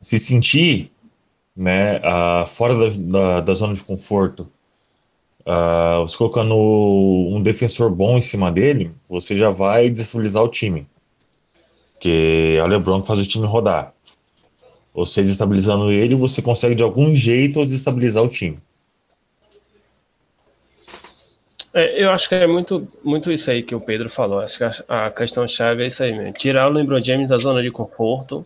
[0.00, 0.92] se sentir
[1.56, 4.48] né, uh, fora da, da, da, zona de conforto.
[5.40, 10.86] Uh, você colocando um defensor bom em cima dele, você já vai destabilizar o time
[11.98, 13.92] que é o LeBron que faz o time rodar.
[14.98, 18.58] Você desestabilizando ele, você consegue de algum jeito desestabilizar o time.
[21.72, 24.40] É, eu acho que é muito, muito isso aí que o Pedro falou.
[24.40, 26.32] Acho que a, a questão chave é isso aí mesmo.
[26.32, 28.44] Tirar o LeBron James da zona de conforto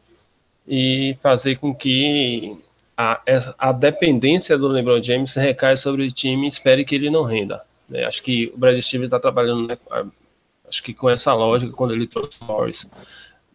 [0.69, 2.55] e fazer com que
[2.97, 3.21] a,
[3.59, 7.63] a dependência do LeBron James recaia sobre o time e espere que ele não renda.
[7.91, 9.79] É, acho que o Brad Stevens está trabalhando, né,
[10.69, 12.87] acho que com essa lógica quando ele trouxe o Morris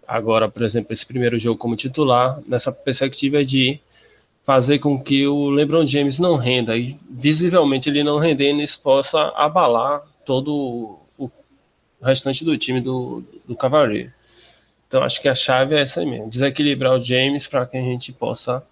[0.08, 3.80] agora, por exemplo, esse primeiro jogo como titular, nessa perspectiva de
[4.43, 9.20] fazer com que o LeBron James não renda e visivelmente ele não rendendo isso possa
[9.36, 11.30] abalar todo o
[12.01, 14.12] restante do time do, do Cavaleiro.
[14.88, 18.14] Então acho que a chave é essa mesmo, desequilibrar o James para que a gente
[18.14, 18.64] possa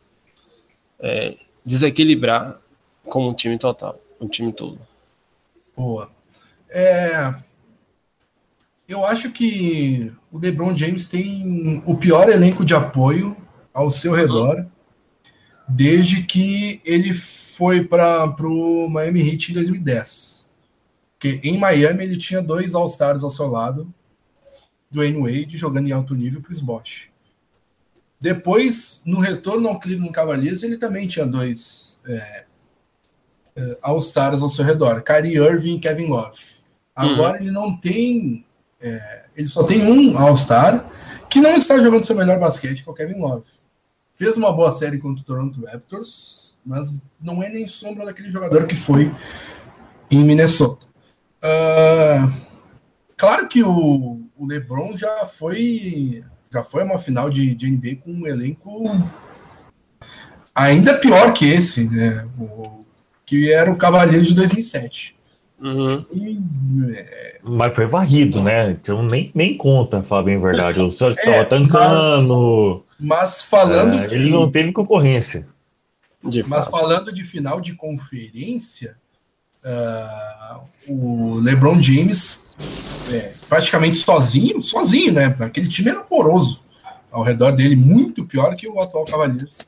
[0.99, 2.57] é, desequilibrar
[3.03, 4.79] como um time total, um time todo.
[5.75, 6.09] Boa.
[6.69, 7.35] É,
[8.87, 13.35] eu acho que o LeBron James tem o pior elenco de apoio
[13.73, 14.65] ao seu redor
[15.67, 20.51] desde que ele foi para o Miami Heat em 2010.
[21.13, 23.91] Porque em Miami ele tinha dois All-Stars ao seu lado,
[24.91, 27.09] Dwayne Wade jogando em alto nível, Chris Bosh.
[28.19, 32.45] Depois, no retorno ao Cleveland Cavaliers, ele também tinha dois é,
[33.55, 36.39] é, All-Stars ao seu redor, Kyrie Irving e Kevin Love.
[36.95, 37.43] Agora uhum.
[37.43, 38.44] ele não tem
[38.85, 40.85] é, ele só tem um All-Star
[41.27, 43.45] que não está jogando seu melhor basquete, que é o Kevin Love.
[44.13, 48.67] Fez uma boa série contra o Toronto Raptors, mas não é nem sombra daquele jogador
[48.67, 49.13] que foi
[50.11, 50.85] em Minnesota.
[51.43, 52.31] Uh,
[53.17, 58.11] claro que o, o, LeBron já foi já foi uma final de, de NBA com
[58.11, 58.83] um elenco
[60.53, 62.25] ainda pior que esse, né?
[62.39, 62.85] O,
[63.25, 65.14] que era o Cavaleiros de 2007.
[65.65, 66.05] Uhum.
[66.13, 66.39] E,
[66.95, 67.39] é...
[67.43, 68.69] Mas foi varrido, né?
[68.69, 70.79] Então nem, nem conta, falar bem a verdade.
[70.79, 72.85] O Celtics estava é, tancando.
[72.99, 74.15] Mas, mas falando é, de.
[74.15, 75.47] Ele não teve concorrência.
[76.47, 78.95] mas falando de final de conferência,
[79.65, 82.53] uh, o LeBron James
[83.11, 85.35] é, praticamente sozinho, sozinho, né?
[85.39, 86.63] Aquele time era horroroso
[87.11, 89.61] ao redor dele, muito pior que o atual Cavaliers.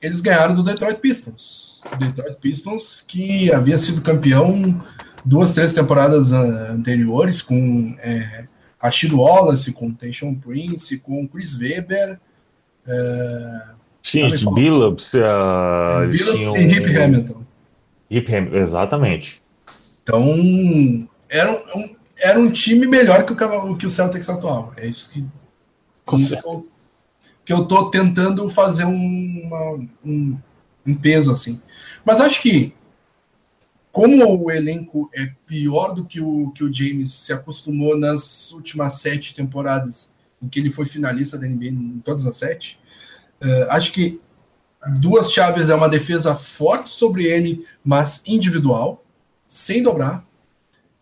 [0.00, 4.80] Eles ganharam do Detroit Pistons Detroit Pistons, que havia sido campeão
[5.24, 8.46] duas, três temporadas anteriores, com é,
[8.80, 12.18] Achille Wallace, com Tension Prince, com Chris Weber.
[12.86, 13.62] É,
[14.02, 15.14] Sim, Billups.
[15.14, 17.42] Uh, Billups e Hip Hamilton.
[18.10, 19.42] Hip Hamilton, exatamente.
[20.02, 24.72] Então, era um, era um time melhor que o, que o Celtics atual.
[24.76, 25.26] É isso que,
[26.16, 26.68] isso que, eu,
[27.44, 30.38] que eu tô tentando fazer um, uma, um,
[30.90, 31.60] um peso assim.
[32.04, 32.74] Mas acho que
[33.92, 39.00] como o elenco é pior do que o que o James se acostumou nas últimas
[39.00, 42.78] sete temporadas em que ele foi finalista da NBA em todas as sete,
[43.42, 44.20] uh, acho que
[45.00, 49.04] duas chaves é uma defesa forte sobre ele, mas individual.
[49.48, 50.24] sem dobrar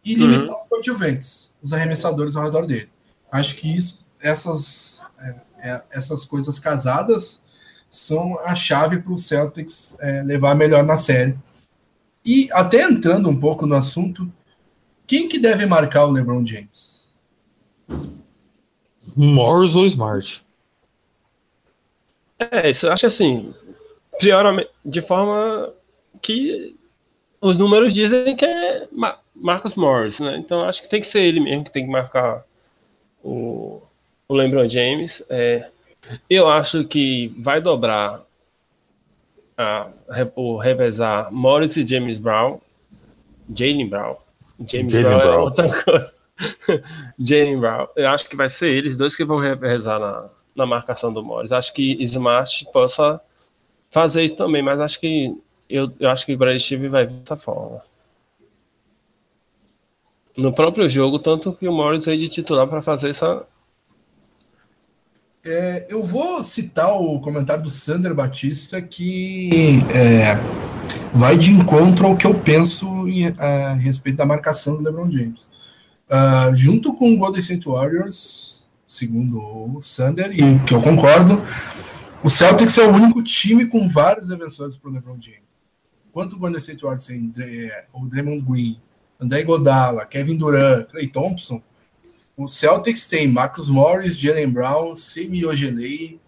[0.02, 0.56] e limitar uhum.
[0.56, 2.88] os coadjuvantes, os arremessadores ao redor dele.
[3.30, 7.42] Acho que isso, essas, é, é, essas coisas casadas
[7.88, 11.36] são a chave para o Celtics é, levar melhor na série.
[12.24, 14.30] E até entrando um pouco no assunto,
[15.06, 17.10] quem que deve marcar o LeBron James?
[19.16, 20.44] Morris ou Smart?
[22.38, 23.52] É, isso eu acho assim,
[24.18, 25.72] prioramente, de forma
[26.20, 26.76] que
[27.40, 28.86] os números dizem que é
[29.34, 30.36] Marcos Morris, né?
[30.36, 32.44] Então acho que tem que ser ele mesmo que tem que marcar
[33.22, 33.80] o,
[34.28, 35.22] o LeBron James.
[35.28, 35.70] É,
[36.28, 38.22] eu acho que vai dobrar
[39.56, 39.88] a,
[40.36, 42.60] o revezar Morris e James Brown.
[43.54, 44.16] Jalen Brown.
[44.66, 46.14] James Jaylen Brown, Brown é outra coisa.
[47.18, 47.88] Jalen Brown.
[47.96, 51.52] Eu acho que vai ser eles dois que vão revezar na, na marcação do Morris.
[51.52, 53.20] Acho que Smart possa
[53.90, 55.34] fazer isso também, mas acho que
[55.68, 57.82] eu, eu acho que o Brad Steve vai dessa forma.
[60.36, 63.44] No próprio jogo, tanto que o Morris veio de titular para fazer essa,
[65.48, 70.36] é, eu vou citar o comentário do Sander Batista que é,
[71.12, 75.48] vai de encontro ao que eu penso em, a respeito da marcação do LeBron James.
[76.08, 81.42] Uh, junto com o Golden State Warriors, segundo o Sander, e que eu concordo,
[82.22, 85.42] o Celtics é o único time com vários defensores para o LeBron James.
[86.12, 88.80] Quanto o Golden State Warriors tem é, o Draymond Green,
[89.20, 91.62] André Godala, Kevin Durant, Clay Thompson,
[92.38, 96.20] o Celtics tem Marcus Morris, Jalen Brown, Semi Ojelei,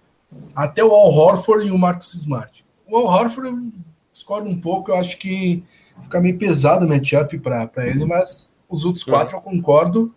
[0.57, 2.65] até o Al Horford e o Marcus Smart.
[2.85, 3.73] O Al Horford eu
[4.13, 5.63] discordo um pouco, eu acho que
[6.03, 10.13] fica meio pesado o matchup para ele, mas os outros quatro eu concordo.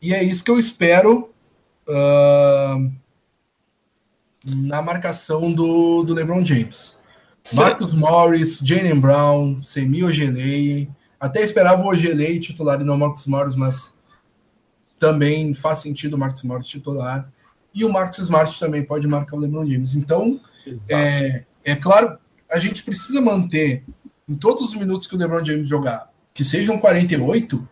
[0.00, 1.28] E é isso que eu espero
[1.88, 2.92] uh,
[4.44, 6.96] na marcação do, do LeBron James.
[7.52, 10.88] Marcus Morris, Jalen Brown, Semi Ojelei.
[11.18, 13.96] Até esperava o Ojelei titular e não Marcus Morris, mas
[15.02, 17.28] também faz sentido o Marcos Morris titular.
[17.74, 19.96] E o Marcos Smart também pode marcar o LeBron James.
[19.96, 20.40] Então,
[20.88, 22.16] é, é claro,
[22.48, 23.84] a gente precisa manter
[24.28, 27.68] em todos os minutos que o LeBron James jogar, que sejam 48, uh,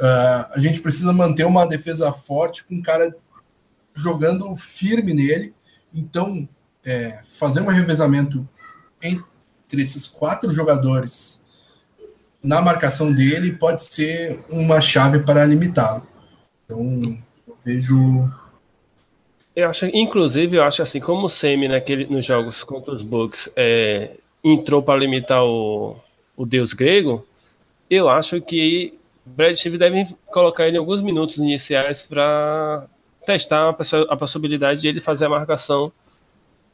[0.00, 3.14] a gente precisa manter uma defesa forte com o cara
[3.94, 5.54] jogando firme nele.
[5.94, 6.48] Então,
[6.84, 8.48] é, fazer um revezamento
[9.00, 11.44] entre esses quatro jogadores
[12.42, 16.17] na marcação dele pode ser uma chave para limitá-lo.
[16.70, 18.30] Então, eu vejo.
[19.56, 23.50] Eu acho, inclusive, eu acho assim, como o Semi naquele, nos jogos contra os Bucks
[23.56, 25.96] é, entrou para limitar o,
[26.36, 27.26] o deus grego,
[27.88, 28.92] eu acho que
[29.24, 32.86] Brad Steve deve colocar ele em alguns minutos iniciais para
[33.24, 35.90] testar a, possibilidade de ele fazer a marcação.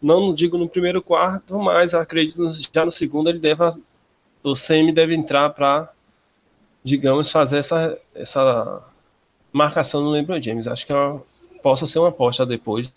[0.03, 3.62] Não digo no primeiro quarto, mas acredito já no segundo ele deve
[4.42, 5.90] o Semi deve entrar para
[6.82, 8.84] digamos fazer essa essa
[9.55, 10.66] marcação no LeBron James.
[10.66, 11.14] Acho que é
[11.62, 12.90] possa ser uma aposta depois.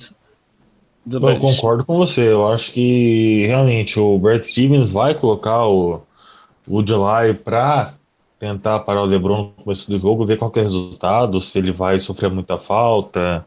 [1.06, 2.34] Do eu concordo com você.
[2.34, 6.02] Eu acho que realmente o Brad Stevens vai colocar o,
[6.68, 7.94] o July para
[8.38, 11.72] tentar parar o LeBron no começo do jogo, ver qual é o resultado, se ele
[11.72, 13.46] vai sofrer muita falta,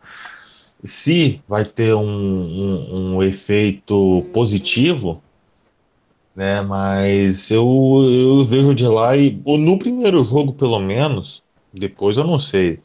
[0.83, 5.23] se vai ter um, um, um efeito positivo,
[6.35, 6.63] né?
[6.63, 7.67] Mas eu,
[8.03, 11.43] eu vejo o July, no primeiro jogo pelo menos,
[11.73, 12.81] depois eu não sei.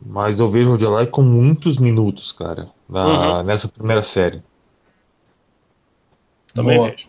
[0.00, 3.42] Mas eu vejo o Delay com muitos minutos, cara, na, uhum.
[3.44, 4.42] nessa primeira série.
[6.54, 6.90] Também Boa.
[6.90, 7.06] vejo.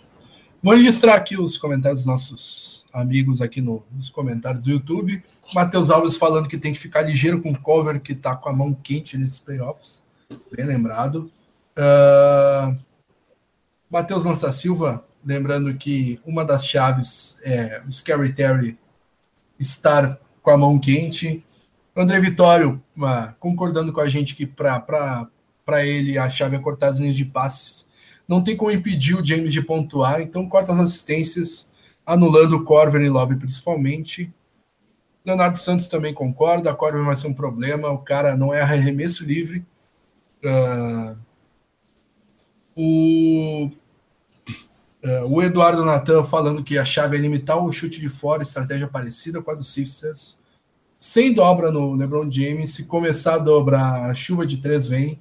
[0.62, 5.24] Vou registrar aqui os comentários dos nossos amigos aqui no, nos comentários do YouTube.
[5.54, 8.54] Matheus Alves falando que tem que ficar ligeiro com o cover que tá com a
[8.54, 10.04] mão quente nesses playoffs.
[10.52, 11.32] Bem lembrado.
[11.78, 12.78] Uh,
[13.90, 18.78] Matheus Lança Silva, lembrando que uma das chaves é o Scary Terry
[19.60, 21.44] estar com a mão quente.
[22.00, 25.28] André Vitório uh, concordando com a gente que para
[25.84, 27.88] ele a chave é cortar as linhas de passes.
[28.28, 31.72] Não tem como impedir o James de pontuar, então corta as assistências,
[32.06, 34.32] anulando o Corver e Love principalmente.
[35.26, 39.26] Leonardo Santos também concorda, a Corver vai ser um problema, o cara não é arremesso
[39.26, 39.66] livre.
[40.46, 41.18] Uh,
[42.76, 43.72] o,
[45.04, 48.88] uh, o Eduardo Natan falando que a chave é limitar o chute de fora, estratégia
[48.88, 50.38] parecida com a dos Sixers
[50.98, 52.74] sem dobra no LeBron James.
[52.74, 55.20] Se começar a dobrar, a chuva de três vem.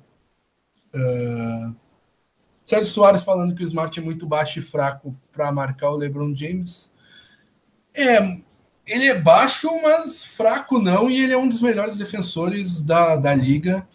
[0.94, 1.74] Uh,
[2.64, 6.34] Sérgio Soares falando que o Smart é muito baixo e fraco para marcar o LeBron
[6.34, 6.90] James.
[7.94, 8.18] É,
[8.86, 13.34] ele é baixo, mas fraco não, e ele é um dos melhores defensores da, da
[13.34, 13.86] liga.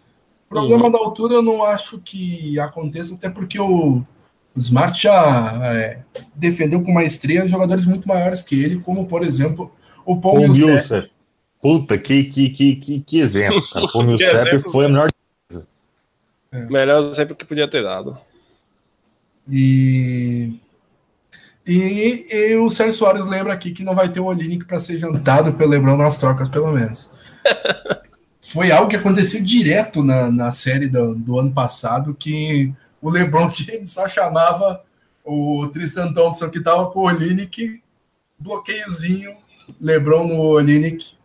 [0.46, 0.92] O problema uhum.
[0.92, 4.06] da altura eu não acho que aconteça, até porque o,
[4.56, 6.04] O Smart já é,
[6.36, 9.72] defendeu com maestria jogadores muito maiores que ele, como por exemplo
[10.06, 11.10] o Paul Millsap.
[11.62, 13.86] Puta, que, que, que, que, que exemplo, cara.
[13.86, 15.10] O Paul Millsap foi a melhor
[15.48, 15.68] coisa.
[16.52, 16.66] É.
[16.66, 18.18] Melhor sempre que podia ter dado.
[19.50, 20.54] E...
[21.68, 24.98] E, e, o Sérgio Soares lembra aqui que não vai ter o Olinick para ser
[24.98, 27.10] jantado pelo Lebron nas trocas, pelo menos.
[28.42, 33.50] Foi algo que aconteceu direto na, na série do, do ano passado, que o LeBron
[33.54, 34.84] James só chamava
[35.24, 37.82] o Tristan Thompson, que estava com o Olinick,
[38.40, 39.38] bloqueiozinho,
[39.80, 41.16] LeBron no Olinick,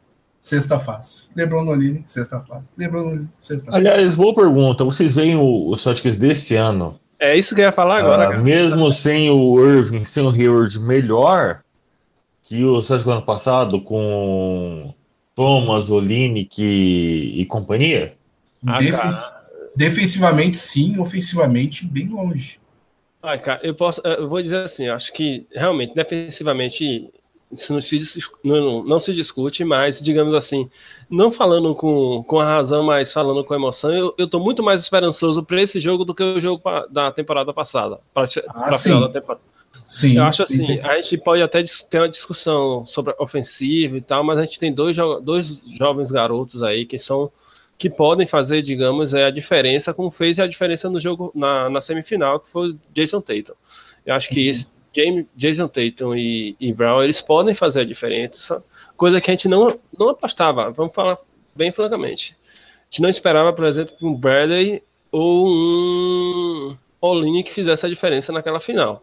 [0.46, 1.30] sexta fase.
[1.34, 2.70] LeBron no Olinick, sexta fase.
[2.78, 3.76] LeBron sexta fase.
[3.78, 4.84] Aliás, boa pergunta.
[4.84, 7.00] Vocês veem o, o Celtics desse ano?
[7.18, 10.78] É isso que eu ia falar agora, ah, Mesmo sem o Irving, sem o Hayward,
[10.78, 11.62] melhor
[12.44, 14.94] que o Celtics do ano passado, com
[15.34, 18.14] Thomas, Olinick e, e companhia?
[18.68, 18.78] Ah,
[19.74, 22.60] Defensivamente, sim, ofensivamente, bem longe.
[23.20, 24.00] Ai, cara, eu posso.
[24.04, 27.10] Eu vou dizer assim, acho que realmente, defensivamente,
[27.50, 28.00] isso não se,
[28.42, 30.68] não, não se discute, mas, digamos assim,
[31.08, 34.80] não falando com, com a razão, mas falando com emoção, eu, eu tô muito mais
[34.80, 38.00] esperançoso para esse jogo do que o jogo pra, da temporada passada.
[38.12, 39.40] Para ah, final da temporada.
[39.86, 40.80] Sim, eu acho assim, sim.
[40.80, 44.72] a gente pode até ter uma discussão sobre ofensiva e tal, mas a gente tem
[44.72, 47.30] dois, dois jovens garotos aí que são
[47.78, 51.80] que podem fazer, digamos, é a diferença, como fez a diferença no jogo na, na
[51.82, 53.52] semifinal, que foi o Jason Tatum.
[54.04, 54.50] Eu acho que uhum.
[54.50, 58.62] esse, James, Jason Tatum e, e, Brown, eles podem fazer a diferença,
[58.96, 61.18] coisa que a gente não, não apostava, vamos falar
[61.54, 62.36] bem francamente.
[62.82, 68.32] A gente não esperava, por exemplo, um Bradley ou um Olini que fizesse a diferença
[68.32, 69.02] naquela final.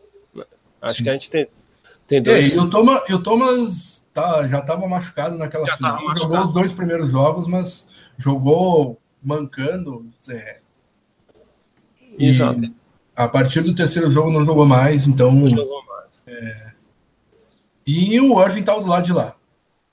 [0.81, 1.03] Acho Sim.
[1.03, 1.47] que a gente tem,
[2.07, 2.53] tem dois.
[2.53, 6.53] E o Thomas, e o Thomas tá, já estava machucado naquela já final, jogou os
[6.53, 10.05] dois primeiros jogos, mas jogou mancando.
[10.29, 10.59] É,
[12.17, 12.61] Exato.
[13.15, 15.31] A partir do terceiro jogo não jogou mais, então.
[15.31, 16.23] Não jogou mais.
[16.27, 16.73] É,
[17.85, 19.35] e o Irving tá do lado de lá.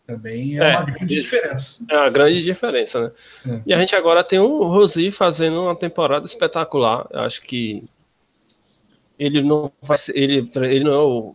[0.07, 1.85] Também é, é uma grande diferença.
[1.89, 3.13] É uma grande diferença, né?
[3.47, 3.63] É.
[3.67, 7.07] E a gente agora tem o Rosi fazendo uma temporada espetacular.
[7.11, 7.85] Eu acho que
[9.19, 11.35] ele não vai ser, ele, ele não é o,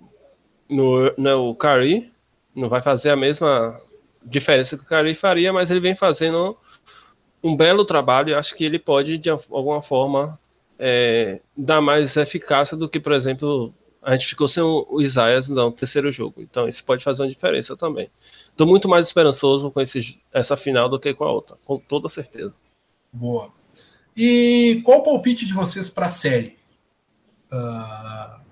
[0.69, 2.11] no, não é o Curry,
[2.53, 3.79] não vai fazer a mesma
[4.23, 6.57] diferença que o Curry faria, mas ele vem fazendo
[7.43, 10.37] um belo trabalho e acho que ele pode, de alguma forma,
[10.79, 15.71] é, dar mais eficácia do que, por exemplo, a gente ficou sem o Isaias no
[15.71, 16.41] terceiro jogo.
[16.41, 18.09] Então, isso pode fazer uma diferença também.
[18.49, 22.07] Estou muito mais esperançoso com esse, essa final do que com a outra, com toda
[22.07, 22.55] certeza.
[23.11, 23.51] Boa.
[24.15, 26.57] E qual o palpite de vocês para a série?
[27.51, 28.45] Uh...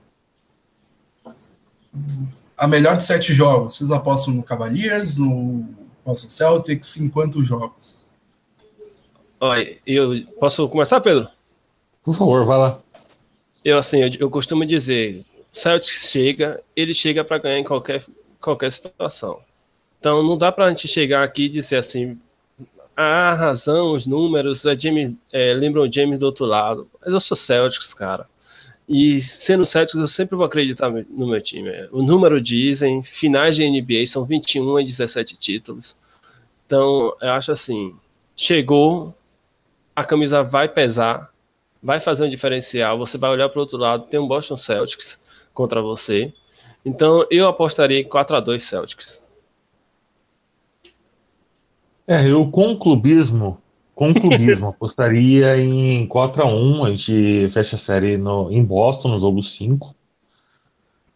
[2.58, 3.78] A melhor de sete jogos.
[3.78, 5.68] Vocês apostam no Cavaliers, no
[6.04, 8.04] Boston Celtics, em quantos jogos?
[9.40, 11.28] Olha, eu posso começar, Pedro?
[12.04, 12.80] Por favor, vai lá.
[13.64, 18.04] Eu assim, eu, eu costumo dizer, Celtics chega, ele chega para ganhar em qualquer
[18.42, 19.40] qualquer situação.
[20.00, 22.20] Então não dá para a gente chegar aqui e dizer assim,
[22.96, 26.88] a razão, os números, é James, é, lembram James do outro lado.
[27.02, 28.28] Mas eu sou Celtics, cara.
[28.88, 31.72] E sendo Celtics, eu sempre vou acreditar no meu time.
[31.92, 35.96] O número dizem, finais de NBA são 21 e 17 títulos.
[36.66, 37.96] Então, eu acho assim,
[38.36, 39.16] chegou,
[39.96, 41.33] a camisa vai pesar,
[41.84, 42.98] vai fazer um diferencial.
[42.98, 45.20] Você vai olhar para o outro lado, tem um Boston Celtics
[45.54, 46.34] contra você.
[46.86, 49.22] Então eu apostaria em 4 a 2 Celtics.
[52.08, 53.58] É, eu com clubismo,
[53.96, 59.10] com clubismo, apostaria em 4 a 1 A gente fecha a série no, em Boston,
[59.10, 59.96] no jogo 5.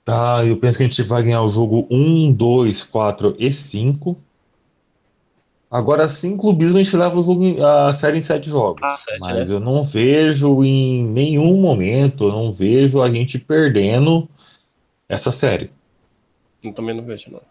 [0.04, 4.18] Tá, eu penso que a gente vai ganhar o jogo 1, 2, 4 e 5.
[5.70, 8.82] Agora sim, clubismo a gente leva o jogo, a série em sete jogos.
[8.84, 9.54] Ah, sete, mas é.
[9.54, 14.30] eu não vejo em nenhum momento, eu não vejo a gente perdendo
[15.10, 15.72] essa série.
[16.64, 17.42] Eu também não vejo, não.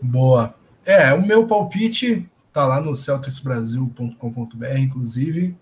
[0.00, 0.54] Boa.
[0.84, 5.56] É, o meu palpite tá lá no celticsbrasil.com.br, inclusive.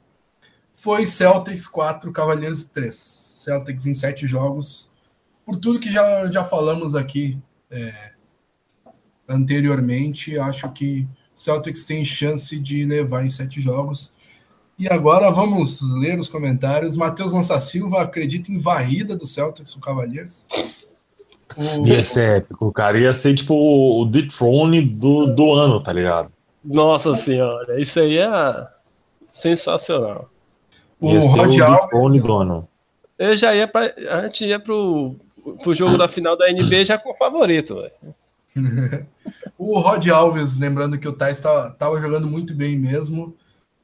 [0.74, 2.94] Foi Celtics 4, Cavaleiros 3.
[2.94, 4.90] Celtics em sete jogos.
[5.47, 7.39] Por tudo que já, já falamos aqui.
[7.70, 8.11] É,
[9.32, 14.12] anteriormente, acho que Celtics tem chance de levar em sete jogos.
[14.78, 16.96] E agora vamos ler os comentários.
[16.96, 20.46] Matheus Lança Silva acredita em varrida do Celtics, o Cavaliers.
[21.56, 21.86] O...
[21.86, 22.98] Ia ser épico, cara.
[22.98, 26.32] Ia ser tipo o Dethrone do, do ano, tá ligado?
[26.64, 28.66] Nossa senhora, isso aí é
[29.32, 30.30] sensacional.
[31.00, 32.22] O ia ser Rod o Alves...
[32.22, 32.68] do ano.
[33.18, 33.92] Eu já ia pra.
[34.10, 35.16] A gente ia pro,
[35.62, 38.14] pro jogo da final da NBA já com o favorito, velho.
[39.56, 43.34] o Rod Alves, lembrando que o Thais estava jogando muito bem mesmo,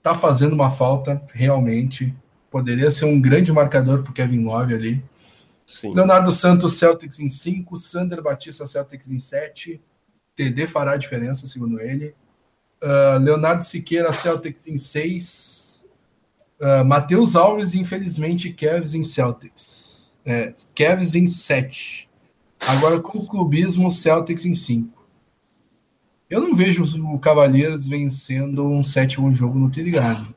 [0.03, 2.15] tá fazendo uma falta, realmente.
[2.51, 5.05] Poderia ser um grande marcador para Kevin Love ali.
[5.67, 5.93] Sim.
[5.93, 7.77] Leonardo Santos, Celtics em 5.
[7.77, 9.81] Sander Batista, Celtics em 7.
[10.35, 12.15] TD fará a diferença, segundo ele.
[12.83, 15.87] Uh, Leonardo Siqueira, Celtics em 6.
[16.61, 20.17] Uh, ah, Matheus Alves, infelizmente, Cavs em Celtics.
[20.25, 22.08] É, Cavs em 7.
[22.61, 24.99] Agora, com o clubismo, Celtics em 5.
[26.29, 30.35] Eu não vejo o Cavaleiros vencendo um sétimo jogo no Trigarden.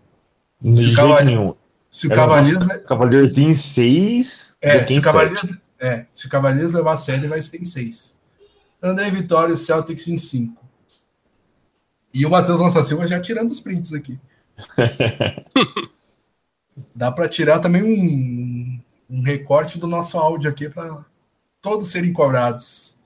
[0.62, 1.26] De jeito Cavalier...
[1.26, 1.54] nenhum.
[1.90, 2.68] Se o Cavaleiros.
[2.88, 4.58] Cavaleiros em 6.
[4.62, 8.18] É, se o Cavaleiros, é, se o Cavaleiros levar a série, vai ser em 6.
[8.82, 10.62] André Vitória, Celtics em 5.
[12.14, 14.18] E o Matheus Lança Silva já tirando os prints aqui.
[16.96, 18.80] Dá para tirar também um,
[19.10, 21.06] um recorte do nosso áudio aqui para
[21.62, 22.98] todos serem cobrados.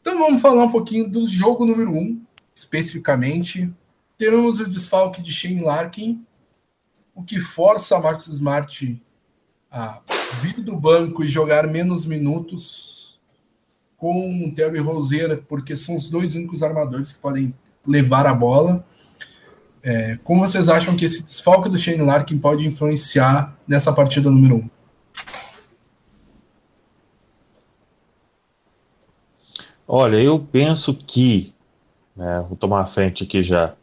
[0.00, 2.20] Então vamos falar um pouquinho do jogo número 1, um,
[2.54, 3.72] especificamente.
[4.18, 6.24] Teremos o desfalque de Shane Larkin,
[7.14, 9.00] o que força Marcos Smart
[9.70, 10.00] a
[10.40, 13.20] vir do banco e jogar menos minutos
[13.96, 17.54] com o Terry Roseira, porque são os dois únicos armadores que podem
[17.86, 18.84] levar a bola.
[19.82, 24.56] É, como vocês acham que esse desfalque do Shane Larkin pode influenciar nessa partida número
[24.56, 24.58] 1?
[24.58, 24.70] Um?
[29.92, 31.52] Olha, eu penso que,
[32.14, 33.74] né, vou tomar a frente aqui já.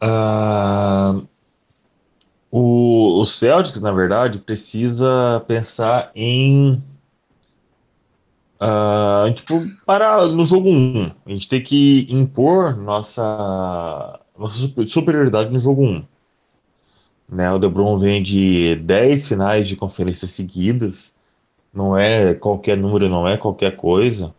[0.00, 1.26] Uh,
[2.48, 6.80] o, o Celtics, na verdade, precisa pensar em
[8.62, 15.58] Uh, tipo, para no jogo 1, a gente tem que impor nossa, nossa superioridade no
[15.58, 16.04] jogo 1.
[17.30, 21.14] Né, o LeBron vem de 10 finais de conferência seguidas,
[21.72, 24.34] não é qualquer número, não é qualquer coisa.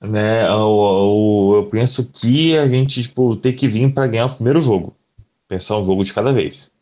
[0.00, 4.60] Né, eu, eu, penso que a gente tipo, tem que vir para ganhar o primeiro
[4.60, 4.96] jogo.
[5.48, 6.72] Pensar um jogo de cada vez.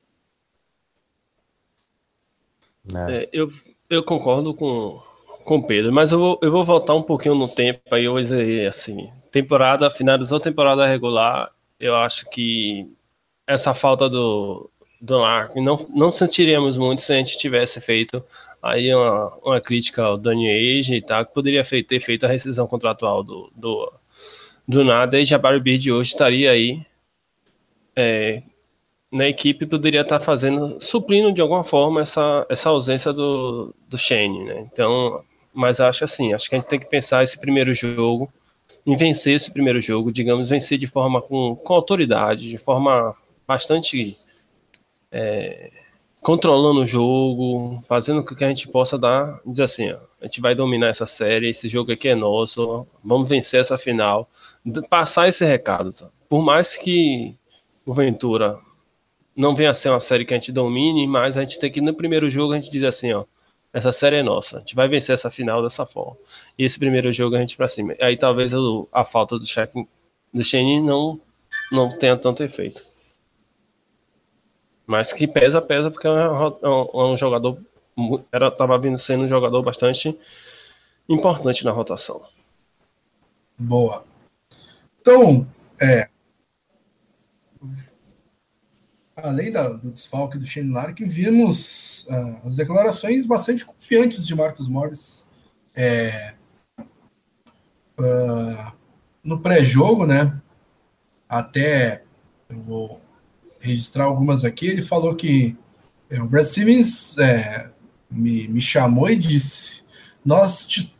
[2.84, 3.22] Né?
[3.22, 3.51] É, eu,
[3.88, 5.01] eu concordo com,
[5.44, 9.10] com Pedro, mas eu vou, eu vou voltar um pouquinho no tempo, aí dizer assim,
[9.30, 12.90] temporada, finalizou a temporada regular, eu acho que
[13.47, 14.70] essa falta do,
[15.01, 18.22] do Larkin não, não sentiríamos muito se a gente tivesse feito
[18.62, 22.66] aí uma, uma crítica ao Danny Age e tal, que poderia ter feito a rescisão
[22.66, 23.92] contratual do, do,
[24.66, 26.84] do nada, e Jabari Bird hoje estaria aí
[27.96, 28.42] é,
[29.10, 34.44] na equipe poderia estar fazendo, suprindo de alguma forma essa, essa ausência do, do Shane,
[34.44, 34.68] né?
[34.70, 35.24] Então,
[35.54, 38.30] mas acho assim, acho que a gente tem que pensar esse primeiro jogo,
[38.84, 43.16] em vencer esse primeiro jogo, digamos, vencer de forma com, com autoridade, de forma
[43.46, 44.16] bastante
[45.10, 45.70] é,
[46.26, 50.40] controlando o jogo, fazendo com que a gente possa dar, dizer assim, ó, a gente
[50.40, 54.28] vai dominar essa série, esse jogo aqui é nosso, vamos vencer essa final,
[54.90, 55.92] passar esse recado.
[55.92, 56.08] Tá?
[56.28, 57.36] Por mais que
[57.86, 58.58] o Ventura
[59.36, 61.80] não venha a ser uma série que a gente domine, mas a gente tem que
[61.80, 63.24] no primeiro jogo a gente dizer assim, ó,
[63.72, 66.16] essa série é nossa, a gente vai vencer essa final dessa forma.
[66.58, 67.94] E esse primeiro jogo a gente para cima.
[68.00, 68.52] Aí talvez
[68.90, 69.86] a falta do Shaq,
[70.34, 71.20] do Shane não
[71.70, 72.84] não tenha tanto efeito.
[74.86, 77.58] Mas que pesa, pesa, porque é um, é um jogador.
[78.30, 80.16] Era, tava vindo sendo um jogador bastante
[81.08, 82.22] importante na rotação.
[83.58, 84.04] Boa.
[85.00, 85.46] Então,
[85.80, 86.08] é,
[89.16, 94.68] além da, do desfalque do Shane Larkin, vimos uh, as declarações bastante confiantes de Marcos
[94.68, 95.26] Morris
[95.74, 96.34] é,
[97.98, 98.72] uh,
[99.24, 100.40] no pré-jogo, né?
[101.28, 102.04] Até
[102.48, 103.00] eu vou
[103.66, 104.66] registrar algumas aqui.
[104.66, 105.56] Ele falou que
[106.10, 107.70] é, o Brad Stevens é,
[108.10, 109.82] me, me chamou e disse:
[110.24, 110.94] Nós te,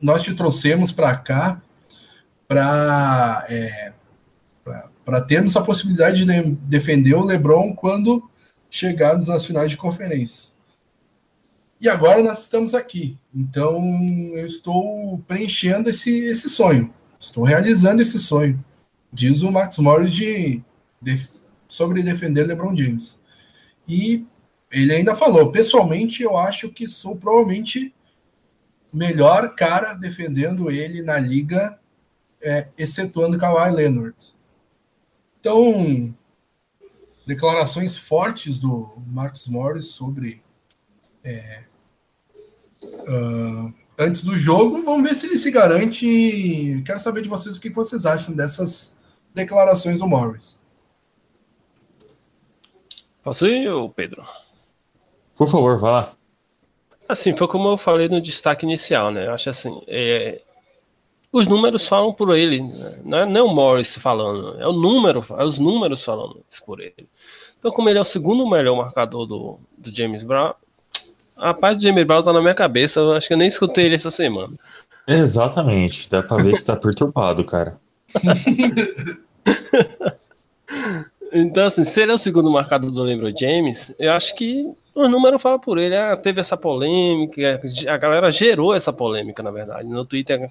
[0.00, 1.60] nós te trouxemos para cá
[2.46, 3.92] para é,
[5.04, 8.28] para termos a possibilidade de defender o LeBron quando
[8.70, 10.52] chegarmos nas finais de conferência.
[11.80, 13.18] E agora nós estamos aqui.
[13.34, 13.78] Então
[14.34, 16.92] eu estou preenchendo esse, esse sonho.
[17.20, 18.62] Estou realizando esse sonho.
[19.12, 20.62] Diz o Max Morris de,
[21.00, 21.28] de,
[21.74, 23.20] sobre defender LeBron James.
[23.86, 24.24] E
[24.70, 27.94] ele ainda falou: pessoalmente, eu acho que sou provavelmente
[28.92, 31.78] melhor cara defendendo ele na liga,
[32.40, 34.16] é, excetuando Kawhi Leonard.
[35.40, 36.14] Então,
[37.26, 40.42] declarações fortes do Marcos Morris sobre
[41.22, 41.64] é,
[42.82, 44.82] uh, antes do jogo.
[44.82, 46.82] Vamos ver se ele se garante.
[46.86, 48.96] Quero saber de vocês o que vocês acham dessas
[49.34, 50.58] declarações do Morris.
[53.24, 54.22] Posso ir, Pedro?
[55.34, 56.12] Por favor, vá lá.
[57.08, 59.26] Assim, foi como eu falei no destaque inicial, né?
[59.26, 60.40] Eu acho assim, é,
[61.32, 62.98] os números falam por ele, né?
[63.04, 67.08] não é nem o Morris falando, é o número, é os números falando por ele.
[67.58, 70.54] Então, como ele é o segundo melhor marcador do, do James Brown,
[71.36, 73.86] a parte do James Brown tá na minha cabeça, eu acho que eu nem escutei
[73.86, 74.54] ele essa semana.
[75.08, 77.76] Exatamente, dá pra ver que está perturbado, cara.
[81.34, 85.08] então, assim, se ele é o segundo marcador do LeBron James, eu acho que o
[85.08, 85.96] número fala por ele.
[85.96, 89.88] Ah, teve essa polêmica, a galera gerou essa polêmica, na verdade.
[89.88, 90.48] No Twitter,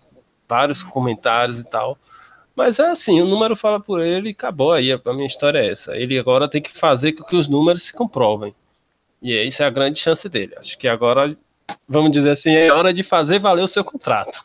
[0.47, 1.97] vários comentários e tal.
[2.53, 4.91] Mas é assim, o número fala por ele e acabou aí.
[4.91, 5.95] A minha história é essa.
[5.95, 8.53] Ele agora tem que fazer com que os números se comprovem.
[9.21, 10.53] E essa é a grande chance dele.
[10.57, 11.33] Acho que agora,
[11.87, 14.43] vamos dizer assim, é hora de fazer valer o seu contrato.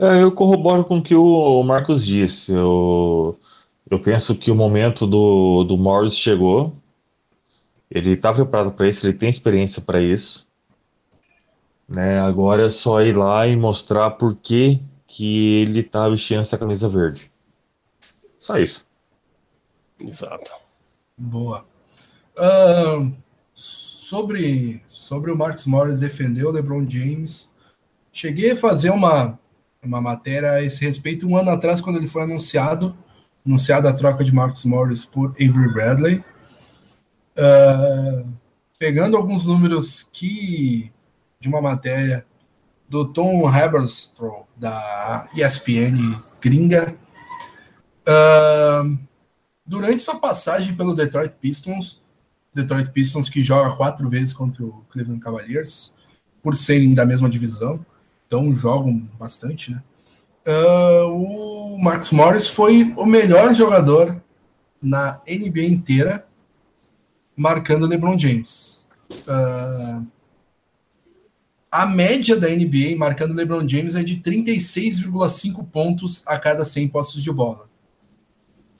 [0.00, 2.52] É, eu corroboro com o que o Marcos disse.
[2.52, 3.36] Eu,
[3.90, 6.72] eu penso que o momento do, do Morris chegou.
[7.90, 10.46] Ele está preparado para isso, ele tem experiência para isso.
[11.88, 12.20] Né?
[12.20, 16.86] Agora é só ir lá e mostrar por que, que ele está vestindo essa camisa
[16.86, 17.32] verde.
[18.36, 18.86] Só isso.
[19.98, 20.52] Exato.
[21.16, 21.64] Boa.
[22.36, 23.12] Uh,
[23.54, 27.48] sobre, sobre o Marcos Morris defender o LeBron James,
[28.12, 29.38] cheguei a fazer uma,
[29.82, 32.96] uma matéria a esse respeito um ano atrás, quando ele foi anunciado
[33.48, 36.24] anunciada a troca de Marcus Morris por Avery Bradley.
[37.38, 38.30] Uh,
[38.78, 40.92] pegando alguns números que
[41.40, 42.26] de uma matéria
[42.88, 46.94] do Tom Haberstroh, da ESPN gringa,
[48.06, 48.98] uh,
[49.64, 52.02] durante sua passagem pelo Detroit Pistons,
[52.52, 55.94] Detroit Pistons que joga quatro vezes contra o Cleveland Cavaliers,
[56.42, 57.84] por serem da mesma divisão,
[58.28, 59.82] então jogam bastante, né?
[60.48, 64.22] uh, o Marcos Morris foi o melhor jogador
[64.80, 66.26] na NBA inteira,
[67.36, 68.86] marcando LeBron James.
[69.10, 70.06] Uh,
[71.70, 77.22] a média da NBA marcando LeBron James é de 36,5 pontos a cada 100 postos
[77.22, 77.68] de bola.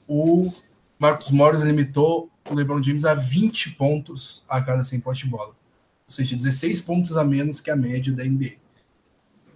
[0.07, 0.51] O
[0.99, 5.51] Marcos Morris limitou o LeBron James a 20 pontos a cada 100 postos de bola.
[5.51, 8.57] Ou seja, 16 pontos a menos que a média da NBA.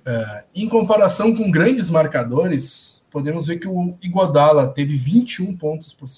[0.07, 6.09] Uh, em comparação com grandes marcadores, podemos ver que o Iguodala teve 21 pontos por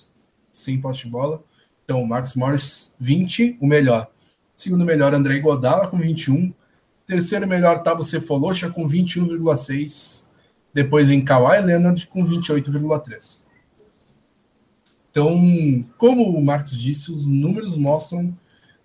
[0.52, 1.43] 100 posse de bola.
[1.85, 4.11] Então, o Marcos Morris, 20, o melhor.
[4.56, 6.52] Segundo melhor, André Iguodala, com 21.
[7.06, 10.24] Terceiro melhor, Tabo Cefolosha, com 21,6.
[10.73, 13.43] Depois vem Kawhi Leonard, com 28,3.
[15.11, 18.36] Então, como o Marcos disse, os números mostram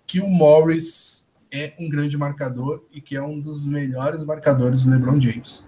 [0.06, 1.09] que o Morris
[1.52, 5.64] é um grande marcador e que é um dos melhores marcadores do LeBron James.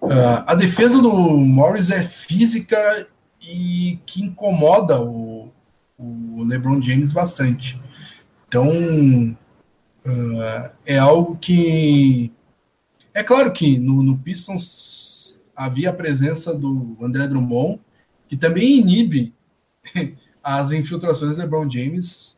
[0.00, 3.06] Uh, a defesa do Morris é física
[3.40, 5.50] e que incomoda o,
[5.98, 7.80] o LeBron James bastante.
[8.46, 12.32] Então, uh, é algo que.
[13.12, 17.80] É claro que no, no Pistons havia a presença do André Drummond,
[18.28, 19.34] que também inibe
[20.42, 22.37] as infiltrações do LeBron James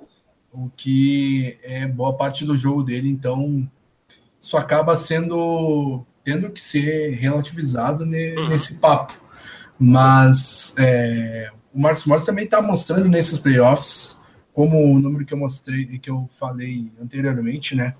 [0.53, 3.71] o que é boa parte do jogo dele, então
[4.41, 8.49] isso acaba sendo tendo que ser relativizado ne, uhum.
[8.49, 9.15] nesse papo.
[9.79, 14.21] Mas é, o Marcos Morris também está mostrando nesses playoffs,
[14.53, 17.95] como o número que eu mostrei, que eu falei anteriormente, né?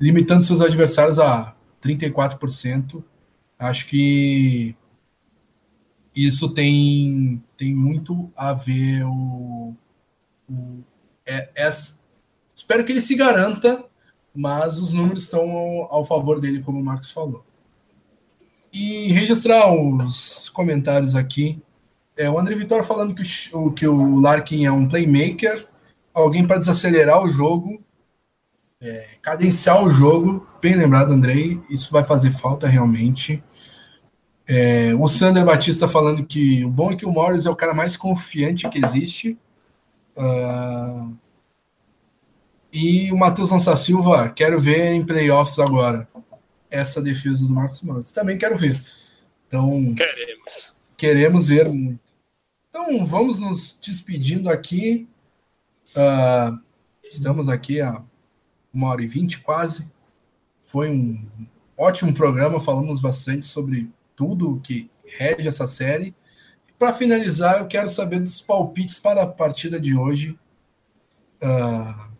[0.00, 3.02] Limitando seus adversários a 34%.
[3.58, 4.74] Acho que
[6.14, 9.74] isso tem, tem muito a ver o,
[10.48, 10.82] o
[11.28, 11.70] é, é,
[12.54, 13.84] espero que ele se garanta,
[14.34, 17.44] mas os números estão ao, ao favor dele, como o Marcos falou.
[18.72, 21.62] E registrar os comentários aqui.
[22.16, 23.22] É, o André Vitória falando que
[23.52, 25.68] o, que o Larkin é um playmaker,
[26.14, 27.80] alguém para desacelerar o jogo,
[28.80, 30.46] é, cadenciar o jogo.
[30.62, 33.42] Bem lembrado, Andrei, isso vai fazer falta realmente.
[34.46, 37.74] É, o Sander Batista falando que o bom é que o Morris é o cara
[37.74, 39.38] mais confiante que existe.
[40.18, 41.16] Uh,
[42.72, 46.08] e o Matheus Lança Silva, quero ver em playoffs agora
[46.68, 48.10] essa defesa do Marcos Morris.
[48.10, 48.82] Também quero ver.
[49.46, 50.74] Então, queremos.
[50.96, 52.00] Queremos ver muito.
[52.68, 55.08] Então, vamos nos despedindo aqui.
[55.90, 56.60] Uh,
[57.04, 58.02] estamos aqui a
[58.74, 59.88] uma hora e vinte quase.
[60.66, 61.26] Foi um
[61.76, 62.60] ótimo programa.
[62.60, 66.14] Falamos bastante sobre tudo que rege essa série.
[66.78, 70.38] Para finalizar, eu quero saber dos palpites para a partida de hoje.
[71.42, 72.12] Uh,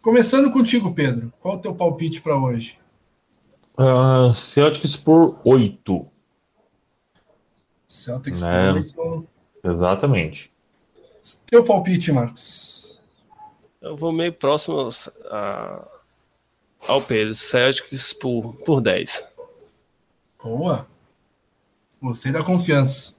[0.00, 1.32] começando contigo, Pedro.
[1.40, 2.78] Qual o teu palpite para hoje?
[3.76, 6.06] Uh, Celtics por 8.
[7.88, 8.84] Celtics né?
[8.94, 9.28] por 8.
[9.64, 10.52] Exatamente.
[11.50, 13.00] Teu palpite, Marcos?
[13.80, 14.88] Eu vou meio próximo
[15.28, 15.84] a,
[16.86, 17.34] ao Pedro.
[17.34, 19.24] Celtics por, por 10.
[20.40, 20.86] Boa.
[22.00, 23.14] Gostei da confiança.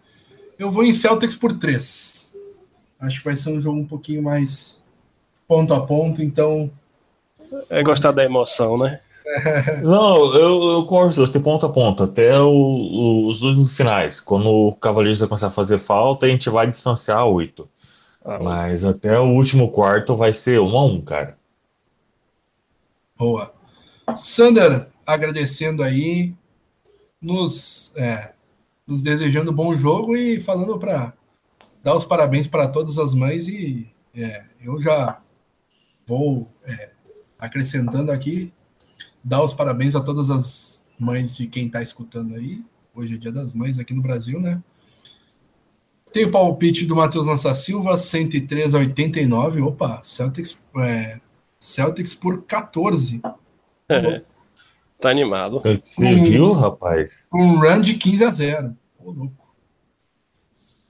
[0.58, 2.36] Eu vou em Celtics por 3.
[3.00, 4.84] Acho que vai ser um jogo um pouquinho mais
[5.48, 6.72] ponto a ponto, então.
[7.70, 9.00] É gostar da emoção, né?
[9.84, 14.20] Não, eu, eu concordo você ponto a ponto, até o, os últimos finais.
[14.20, 17.70] Quando o Cavaleiros vai começar a fazer falta, a gente vai distanciar oito.
[18.24, 21.38] Ah, Mas até o último quarto vai ser um a um, cara.
[23.18, 23.54] Boa.
[24.16, 26.34] Sander, agradecendo aí,
[27.22, 28.32] nos, é,
[28.88, 31.14] nos desejando bom jogo e falando para
[31.84, 35.22] dar os parabéns para todas as mães e é, eu já
[36.06, 36.92] vou é,
[37.38, 38.52] acrescentando aqui,
[39.24, 42.64] dar os parabéns a todas as mães de quem está escutando aí.
[42.96, 44.64] Hoje é dia das mães aqui no Brasil, né?
[46.12, 49.62] Tem o palpite do Matheus Lança Silva, 103 a 89.
[49.62, 51.20] Opa, Celtics, é,
[51.60, 53.22] Celtics por 14.
[53.90, 54.24] É,
[55.00, 55.62] tá animado.
[55.84, 57.22] Você um, viu, rapaz?
[57.34, 58.76] Um run de 15 a 0.
[59.00, 59.48] Ô, louco.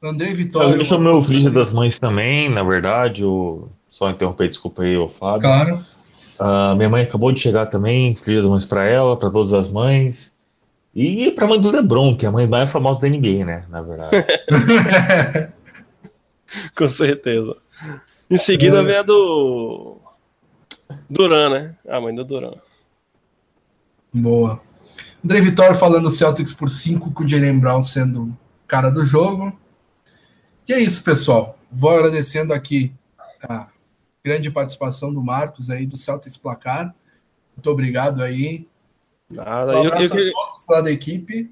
[0.03, 0.75] Andrei Vitória.
[0.75, 3.25] Deixa o meu vídeo das mães também, na verdade.
[3.25, 3.69] O...
[3.89, 5.41] Só interromper, desculpa aí, o Fábio.
[5.41, 5.79] Claro.
[6.39, 9.71] Uh, minha mãe acabou de chegar também, filha das mães para ela, para todas as
[9.71, 10.33] mães.
[10.93, 13.65] E para a mãe do Lebron, que é a mãe mais famosa da NBA, né?
[13.69, 14.11] Na verdade.
[16.75, 17.55] Com certeza.
[18.29, 18.83] Em seguida é.
[18.83, 19.97] vem a do
[21.09, 21.75] Duran, né?
[21.87, 22.53] A mãe do Duran.
[24.17, 24.59] Boa.
[25.23, 28.37] André Vitória falando Celtics por 5, com o Jalen Brown sendo
[28.67, 29.57] cara do jogo.
[30.67, 31.57] E é isso, pessoal.
[31.71, 32.93] Vou agradecendo aqui
[33.41, 33.67] a
[34.23, 36.93] grande participação do Marcos aí do Celtics Placar.
[37.55, 38.67] Muito obrigado aí.
[39.29, 39.79] Nada.
[39.79, 41.51] Um abraço eu, eu, a todos lá da equipe.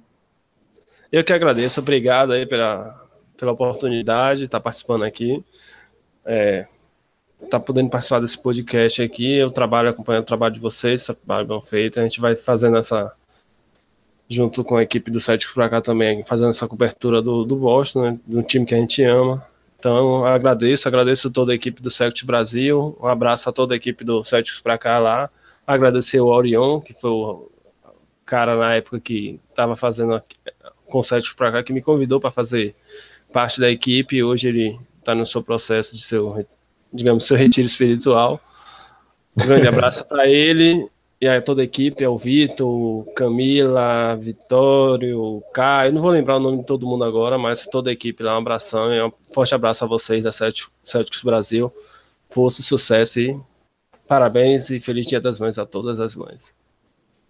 [1.12, 1.80] Eu que agradeço.
[1.80, 5.44] Obrigado aí pela, pela oportunidade de estar participando aqui.
[6.26, 6.68] É,
[7.46, 9.38] tá podendo participar desse podcast aqui.
[9.38, 12.00] Eu trabalho acompanhando o trabalho de vocês, trabalho bem feito.
[12.00, 13.14] A gente vai fazendo essa
[14.30, 18.02] junto com a equipe do Celtics para cá também, fazendo essa cobertura do, do Boston,
[18.02, 19.46] né, do time que a gente ama.
[19.78, 24.04] Então, agradeço, agradeço toda a equipe do Celtics Brasil, um abraço a toda a equipe
[24.04, 25.30] do Celtics para cá lá.
[25.68, 27.52] Agradecer o Orion, que foi o
[28.26, 30.22] cara na época que estava fazendo
[30.88, 32.76] com o Celtics para cá, que me convidou para fazer
[33.32, 34.24] parte da equipe.
[34.24, 36.30] Hoje ele está no seu processo de seu
[36.96, 38.40] digamos, seu retiro espiritual.
[39.38, 40.90] Um grande abraço para ele
[41.20, 45.94] e a toda a equipe, ao Vitor, Camila, Vitório, Caio.
[45.94, 48.40] Não vou lembrar o nome de todo mundo agora, mas toda a equipe lá, um
[48.40, 51.74] abração e um forte abraço a vocês da Celtics Brasil.
[52.30, 53.40] Força, sucesso e
[54.08, 56.54] parabéns e feliz Dia das Mães a todas as mães.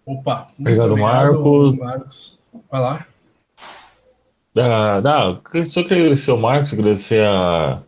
[0.04, 1.76] Opa, obrigado, obrigado Marcos.
[1.76, 2.38] Marcos.
[2.70, 3.06] Vai lá.
[4.58, 7.82] Ah, não, só queria agradecer ao Marcos, agradecer a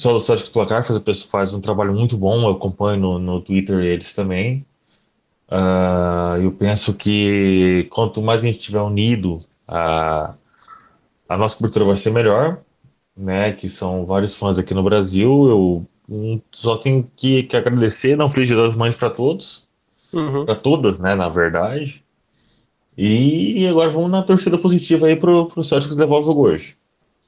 [0.00, 3.80] pessoal do Celtics Placar faz, faz um trabalho muito bom, eu acompanho no, no Twitter
[3.80, 4.64] eles também.
[5.50, 10.34] Uh, eu penso que quanto mais a gente estiver unido, a,
[11.28, 12.62] a nossa cultura vai ser melhor,
[13.14, 13.52] né?
[13.52, 15.50] Que são vários fãs aqui no Brasil.
[15.50, 19.68] Eu um, só tenho que, que agradecer, não feliz das mães para todos,
[20.14, 20.46] uhum.
[20.46, 21.14] para todas, né?
[21.14, 22.02] Na verdade.
[22.96, 26.76] E agora vamos na torcida positiva aí pro, pro Celtics levar o jogo hoje.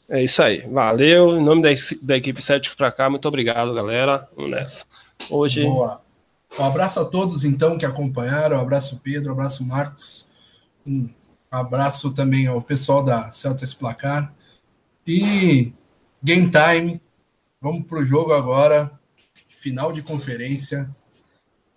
[0.08, 0.60] É isso aí.
[0.68, 1.36] Valeu.
[1.36, 1.68] Em nome da,
[2.02, 4.28] da equipe 7 para cá, muito obrigado, galera.
[4.36, 4.84] Vamos nessa.
[5.30, 5.62] Hoje.
[5.62, 6.00] Boa.
[6.58, 8.58] Um abraço a todos, então, que acompanharam.
[8.58, 9.30] Um abraço, Pedro.
[9.30, 10.26] Um abraço, Marcos.
[10.86, 11.08] Um
[11.50, 14.32] abraço também ao pessoal da Celtics Placar.
[15.06, 15.72] E
[16.22, 17.00] game time.
[17.60, 18.90] Vamos para o jogo agora.
[19.34, 20.90] Final de conferência.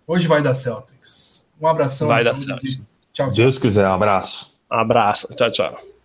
[0.06, 1.46] Hoje vai dar Celtics.
[1.60, 2.08] Um abração.
[2.08, 2.76] Vai dar Celtics.
[3.12, 3.32] Tchau, tchau.
[3.32, 4.60] Deus quiser, um abraço.
[4.70, 5.26] Um abraço.
[5.28, 5.95] Tchau, tchau.